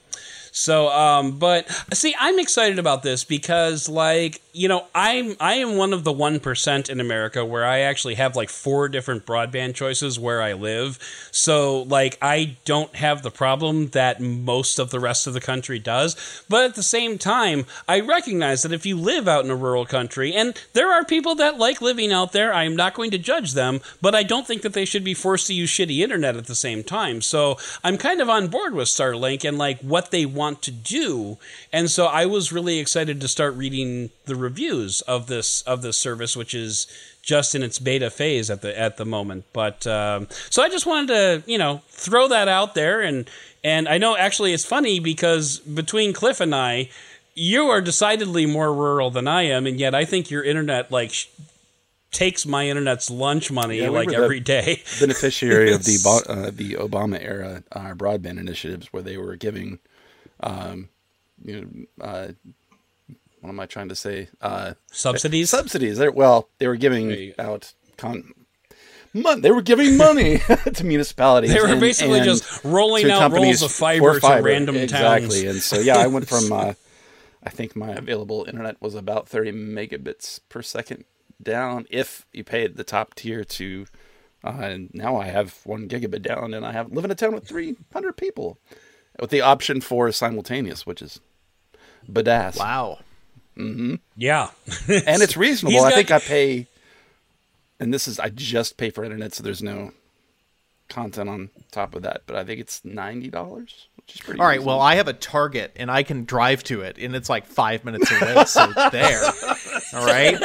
[0.52, 5.78] So, um, but see, I'm excited about this because, like, you know, I'm I am
[5.78, 9.76] one of the one percent in America where I actually have like four different broadband
[9.76, 11.00] choices where I live.
[11.32, 15.80] So, like, I don't have the problem that most of the rest of the country
[15.80, 16.44] does.
[16.50, 19.86] But at the same time, I recognize that if you live out in a rural
[19.86, 23.18] country, and there are people that like living out there, I am not going to
[23.18, 26.36] judge them, but I don't think that they should be forced to use shitty internet
[26.36, 27.22] at the same time.
[27.22, 31.38] So I'm kind of on board with Starlink and like what they want to do.
[31.72, 35.98] And so I was really excited to start reading the reviews of this of this
[35.98, 36.88] service, which is
[37.22, 39.46] just in its beta phase at the at the moment.
[39.54, 43.30] But um, so I just wanted to you know throw that out there and
[43.64, 46.90] and I know actually it's funny because between Cliff and I.
[47.34, 51.14] You are decidedly more rural than I am, and yet I think your internet like
[51.14, 51.28] sh-
[52.12, 54.84] takes my internet's lunch money Yeah, we like every day.
[55.00, 55.96] beneficiary of the
[56.28, 59.80] uh, the Obama era uh, broadband initiatives, where they were giving,
[60.42, 60.90] um,
[61.44, 62.28] you know, uh,
[63.42, 64.30] what am I trying to say?
[64.40, 65.50] Uh, Subsidies.
[65.50, 65.98] subsidies.
[65.98, 68.34] They well, they were giving out con.
[69.14, 70.38] Mon- they were giving money
[70.74, 71.54] to municipalities.
[71.54, 74.38] They were and- basically and just rolling out rolls of fiber, fiber.
[74.38, 75.00] to random exactly.
[75.00, 75.24] towns.
[75.26, 75.50] Exactly.
[75.50, 76.74] And so yeah, I went from uh,
[77.44, 81.06] I think my available internet was about 30 megabits per second
[81.42, 83.88] down if you paid the top tier to
[84.44, 87.34] uh, and now I have one gigabit down and I have live in a town
[87.34, 88.60] with 300 people
[89.22, 91.22] with the option for simultaneous, which is
[92.12, 92.58] badass.
[92.60, 93.00] Wow.
[93.58, 93.96] Mm-hmm.
[94.18, 94.50] Yeah.
[94.90, 95.74] And it's reasonable.
[95.74, 96.68] He's I think I pay
[97.80, 99.92] and this is I just pay for internet so there's no
[100.90, 103.56] content on top of that, but I think it's $90,
[103.96, 104.54] which is pretty All right.
[104.54, 104.74] reasonable.
[104.74, 107.86] Well, I have a Target and I can drive to it, and it's like five
[107.86, 109.22] minutes away, so it's there.
[110.02, 110.38] All right.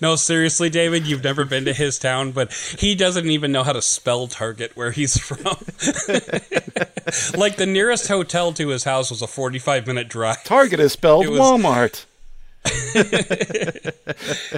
[0.00, 3.72] No, seriously, David, you've never been to his town, but he doesn't even know how
[3.72, 5.38] to spell Target where he's from.
[7.38, 10.42] like the nearest hotel to his house was a 45 minute drive.
[10.44, 12.04] Target is spelled was- Walmart.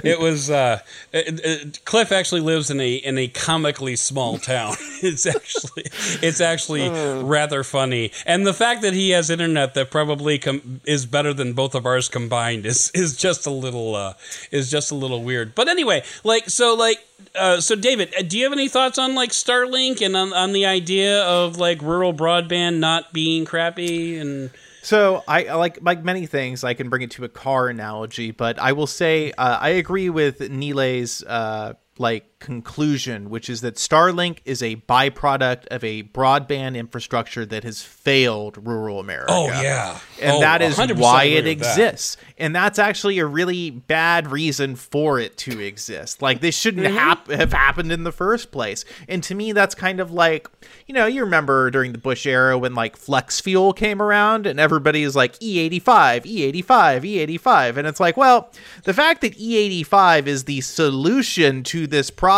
[0.03, 0.79] It was uh,
[1.11, 4.75] it, it- Cliff actually lives in a in a comically small town.
[5.03, 5.83] It's actually
[6.21, 6.87] it's actually
[7.23, 11.53] rather funny, and the fact that he has internet that probably com- is better than
[11.53, 14.13] both of ours combined is is just a little uh,
[14.51, 15.55] is just a little weird.
[15.55, 16.99] But anyway, like so like.
[17.35, 20.53] Uh, so David, uh, do you have any thoughts on like Starlink and on, on
[20.53, 24.49] the idea of like rural broadband not being crappy and
[24.81, 26.63] So I like like many things.
[26.63, 30.09] I can bring it to a car analogy, but I will say uh, I agree
[30.09, 36.75] with Nilay's uh, like conclusion, which is that Starlink is a byproduct of a broadband
[36.75, 39.31] infrastructure that has failed rural America.
[39.31, 39.99] Oh, yeah.
[40.21, 41.51] and Oh, that is why it with that.
[41.51, 42.17] exists.
[42.37, 46.21] And that's actually a really bad reason for it to exist.
[46.21, 46.97] Like this shouldn't Mm-hmm.
[46.97, 48.83] hap- have happened in the first place.
[49.07, 50.47] And to me, that's kind of like
[50.87, 54.59] you know you remember during the Bush era when like flex fuel came around and
[54.59, 58.51] everybody is like E E85, E85, E85, and it's like well
[58.83, 62.30] the fact that E85 is the solution to this problem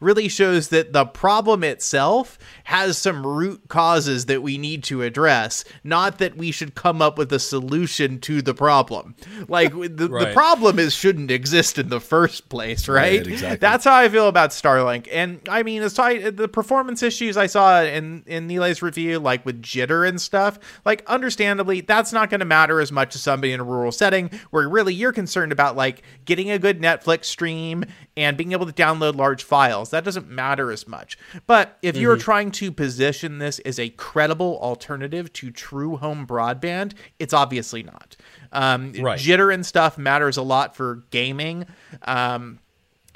[0.00, 5.64] really shows that the problem itself has some root causes that we need to address,
[5.84, 9.14] not that we should come up with a solution to the problem.
[9.48, 13.00] Like the, the problem is shouldn't exist in the first place, right?
[13.00, 13.58] Right, exactly.
[13.58, 15.08] That's how I feel about Starlink.
[15.10, 19.62] And I mean, aside the performance issues I saw in in Nilay's review, like with
[19.62, 23.60] jitter and stuff, like understandably, that's not going to matter as much as somebody in
[23.60, 27.84] a rural setting where really you're concerned about like getting a good Netflix stream
[28.16, 29.90] and being able to download large files.
[29.90, 31.16] That doesn't matter as much.
[31.46, 32.20] But if you're Mm-hmm.
[32.30, 38.16] trying to position this as a credible alternative to true home broadband, it's obviously not.
[38.52, 39.18] Um, Right.
[39.20, 41.66] Jitter and stuff matters a lot for gaming.
[42.02, 42.58] Um,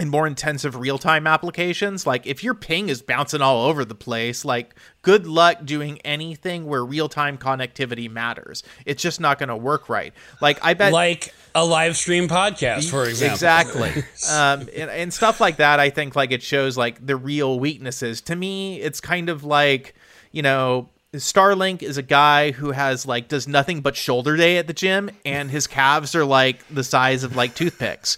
[0.00, 3.94] in more intensive real time applications, like if your ping is bouncing all over the
[3.94, 8.64] place, like good luck doing anything where real time connectivity matters.
[8.86, 10.12] It's just not going to work right.
[10.40, 13.34] Like I bet, like a live stream podcast, for example.
[13.34, 13.90] Exactly.
[14.30, 18.20] um, and, and stuff like that, I think like it shows like the real weaknesses.
[18.22, 19.94] To me, it's kind of like,
[20.32, 20.88] you know,
[21.18, 25.10] Starlink is a guy who has like does nothing but shoulder day at the gym,
[25.24, 28.16] and his calves are like the size of like toothpicks.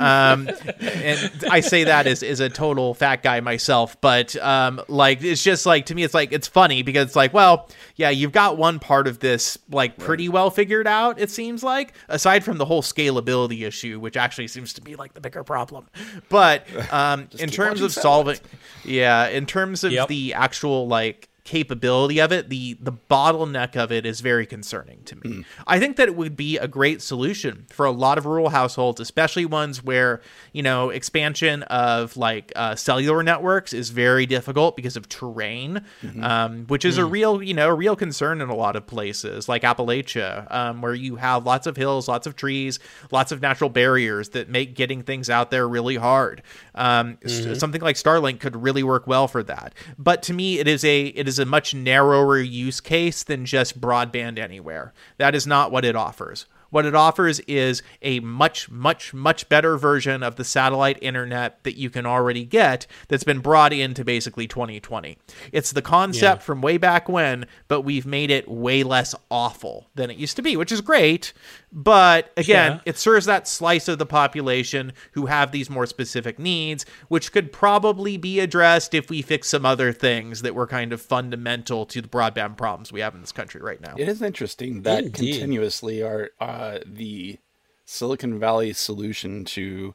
[0.00, 0.48] Um,
[0.80, 5.42] and I say that as, as a total fat guy myself, but um, like it's
[5.42, 8.56] just like to me, it's like it's funny because it's like, well, yeah, you've got
[8.56, 11.18] one part of this like pretty well figured out.
[11.18, 15.14] It seems like aside from the whole scalability issue, which actually seems to be like
[15.14, 15.86] the bigger problem.
[16.28, 18.38] But um, in terms of solving,
[18.84, 20.08] yeah, in terms of Yep.
[20.08, 25.16] the actual like capability of it the the bottleneck of it is very concerning to
[25.16, 25.44] me.
[25.66, 29.00] I think that it would be a great solution for a lot of rural households
[29.00, 30.20] especially ones where
[30.52, 35.82] you know expansion of like uh, cellular networks is very difficult because of terrain
[36.22, 39.48] um, which is a real you know a real concern in a lot of places
[39.48, 42.78] like appalachia um, where you have lots of hills lots of trees
[43.10, 46.42] lots of natural barriers that make getting things out there really hard.
[46.74, 49.74] Um, s- something like starlink could really work well for that.
[49.98, 53.80] But to me it is a it is a much narrower use case than just
[53.80, 59.14] broadband anywhere that is not what it offers what it offers is a much, much,
[59.14, 63.72] much better version of the satellite internet that you can already get that's been brought
[63.72, 65.16] into basically 2020.
[65.50, 66.44] It's the concept Yeah.
[66.44, 70.42] from way back when, but we've made it way less awful than it used to
[70.42, 71.32] be, which is great.
[71.70, 72.80] But again, Yeah.
[72.86, 77.52] it serves that slice of the population who have these more specific needs, which could
[77.52, 82.00] probably be addressed if we fix some other things that were kind of fundamental to
[82.00, 83.94] the broadband problems we have in this country right now.
[83.98, 85.32] It is interesting that Indeed.
[85.32, 87.38] continuously are uh, the
[87.84, 89.94] Silicon Valley solution to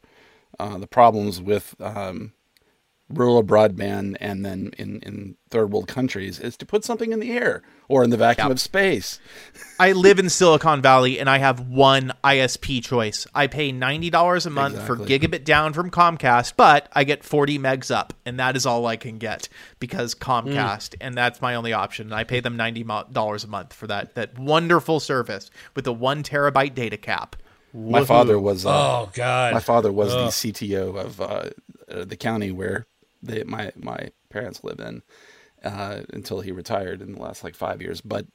[0.60, 2.34] uh, the problems with um,
[3.14, 7.32] rural broadband and then in, in third world countries is to put something in the
[7.32, 9.20] air or in the vacuum of space.
[9.80, 13.28] I live in Silicon Valley and I have one ISP choice.
[13.36, 17.94] I pay $90 a month for gigabit down from Comcast, but I get 40 megs
[17.94, 19.48] up, and that is all I can get
[19.80, 22.08] because Comcast, and that's my only option.
[22.08, 26.24] And I pay them $90 a month for that that wonderful service with the 1
[26.24, 27.36] terabyte data cap.
[27.76, 29.54] My father was uh, Oh God.
[29.54, 31.50] my father was the CTO of uh,
[31.90, 32.86] uh, the county where
[33.24, 35.02] they, my my parents live in
[35.64, 38.02] uh, until he retired in the last like five years.
[38.02, 38.28] But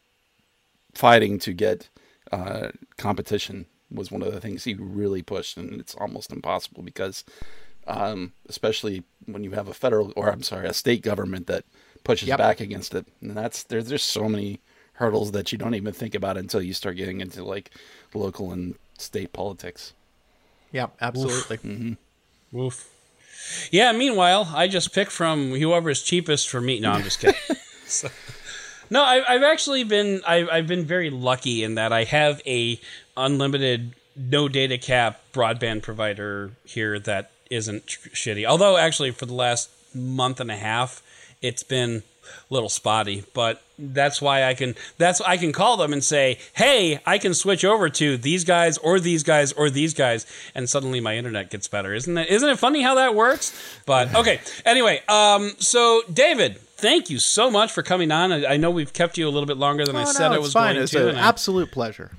[0.95, 1.89] fighting to get
[2.33, 7.25] uh, competition was one of the things he really pushed, and it's almost impossible because,
[7.87, 11.65] um, especially when you have a federal or I'm sorry, a state government that
[12.05, 12.39] pushes Yep.
[12.39, 14.61] back against it, and that's there's there's so many
[14.95, 17.71] hurdles that you don't even think about until you start getting into like
[18.15, 19.95] local and state politics.
[20.73, 21.59] Yeah, absolutely.
[22.53, 22.98] Woof.
[23.71, 23.93] Yeah.
[23.93, 26.81] Meanwhile, I just pick from whoever is cheapest for me.
[26.81, 27.41] No, I'm just kidding.
[27.87, 28.09] So-
[28.91, 32.81] no, I, I've actually been I've, I've been very lucky in that I have a
[33.17, 38.45] unlimited, no data cap broadband provider here that isn't sh- shitty.
[38.47, 41.03] Although actually, for the last month and a half,
[41.41, 42.03] it's been
[42.51, 43.25] little spotty.
[43.35, 47.35] But that's why I can that's I can call them and say, hey, I can
[47.35, 51.51] switch over to these guys or these guys or these guys, and suddenly my internet
[51.51, 51.95] gets better.
[51.95, 53.53] Isn't that isn't it funny how that works?
[53.87, 54.41] But okay.
[54.65, 56.59] Anyway, um, so David.
[56.81, 58.31] Thank you so much for coming on.
[58.31, 60.35] I, I know we've kept you a little bit longer than I Oh, said no,
[60.37, 60.75] I was fine.
[60.75, 61.09] going It's to.
[61.09, 62.13] an absolute pleasure.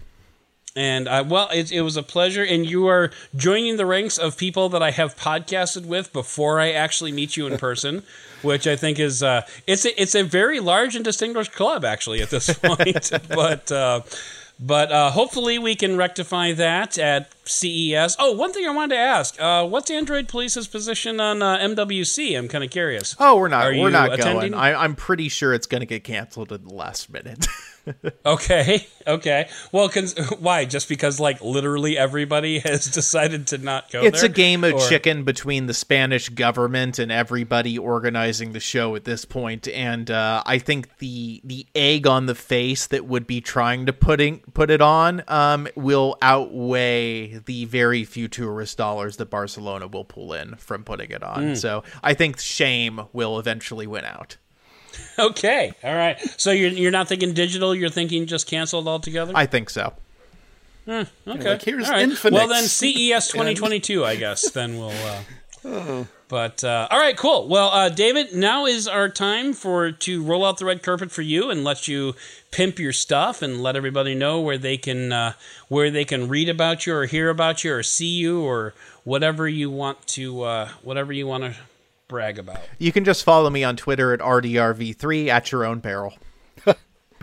[0.79, 2.41] And uh, well, it, it was a pleasure.
[2.43, 6.71] And you are joining the ranks of people that I have podcasted with before I
[6.71, 8.03] actually meet you in person,
[8.43, 12.21] which I think is uh, it's a, it's a very large and distinguished club actually
[12.21, 13.11] at this point.
[13.27, 14.01] but uh,
[14.57, 18.15] but uh, hopefully we can rectify that at CES.
[18.17, 22.37] Oh, one thing I wanted to ask: uh, What's Android Police's position on uh, MWC?
[22.37, 23.17] I'm kind of curious.
[23.19, 23.65] Oh, we're not.
[23.65, 24.51] Are we're not attending?
[24.51, 24.53] going.
[24.53, 27.47] I, I'm pretty sure it's going to get canceled at the last minute.
[28.25, 29.49] Okay, okay.
[29.71, 30.65] Well, cons- why?
[30.65, 34.03] Just because like literally everybody has decided to not go.
[34.03, 34.29] it's there?
[34.29, 39.03] a game of Or- chicken between the Spanish government and everybody organizing the show at
[39.05, 43.41] this point, and uh, I think the the egg on the face that would be
[43.41, 49.29] trying to putting put it on um, will outweigh the very few tourist dollars that
[49.29, 51.55] Barcelona will pull in from putting it on.
[51.55, 54.37] So I think shame will eventually win out.
[55.19, 56.17] Okay, all right.
[56.37, 57.75] So you're you're not thinking digital.
[57.75, 59.33] You're thinking just canceled altogether.
[59.35, 59.93] I think so.
[60.87, 61.05] okay.
[61.27, 62.07] like, here's all right.
[62.07, 62.31] Infinix.
[62.31, 64.49] Well, then CES 2022, I guess.
[64.51, 64.93] Then we'll.
[65.65, 67.47] Uh, But uh, all right, cool.
[67.47, 71.23] Well, uh, David, now is our time for to roll out the red carpet for
[71.23, 72.13] you and let you
[72.51, 75.33] pimp your stuff and let everybody know where they can uh,
[75.69, 79.49] where they can read about you or hear about you or see you or whatever
[79.49, 81.55] you want to uh, whatever you want to
[82.09, 82.59] brag about.
[82.77, 86.13] You can just follow me on Twitter at RDRV3 at your own peril.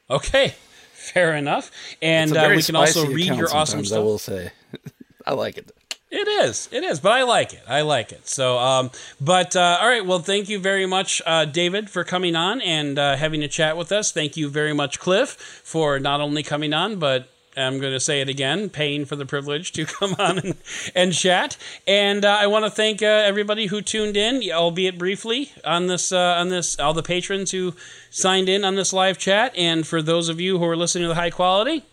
[0.08, 0.54] Okay,
[0.92, 1.70] fair enough.
[2.00, 3.98] And uh, we can also read your awesome stuff.
[3.98, 4.52] I will say,
[5.26, 5.72] I like it.
[6.10, 6.68] It is.
[6.70, 7.00] It is.
[7.00, 7.62] But I like it.
[7.66, 8.28] I like it.
[8.28, 10.06] So, um, but uh, all right.
[10.06, 13.76] Well, thank you very much, uh, David, for coming on and uh, having a chat
[13.76, 14.12] with us.
[14.12, 15.30] Thank you very much, Cliff,
[15.64, 19.26] for not only coming on, but I'm going to say it again, paying for the
[19.26, 20.54] privilege to come on and,
[20.94, 21.56] and chat.
[21.86, 26.12] And uh, I want to thank uh, everybody who tuned in, albeit briefly, on this
[26.12, 27.74] uh, on this all the patrons who
[28.10, 31.08] signed in on this live chat, and for those of you who are listening to
[31.08, 31.84] the high quality.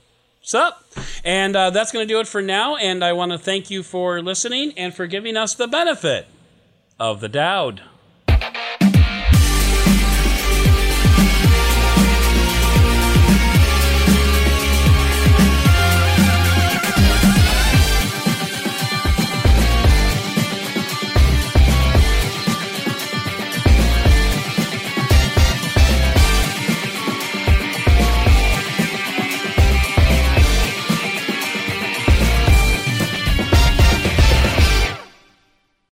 [0.45, 0.83] Sup?
[1.23, 2.75] And uh, that's going to do it for now.
[2.75, 6.27] And I want to thank you for listening and for giving us the benefit
[6.99, 7.81] of the Dowd.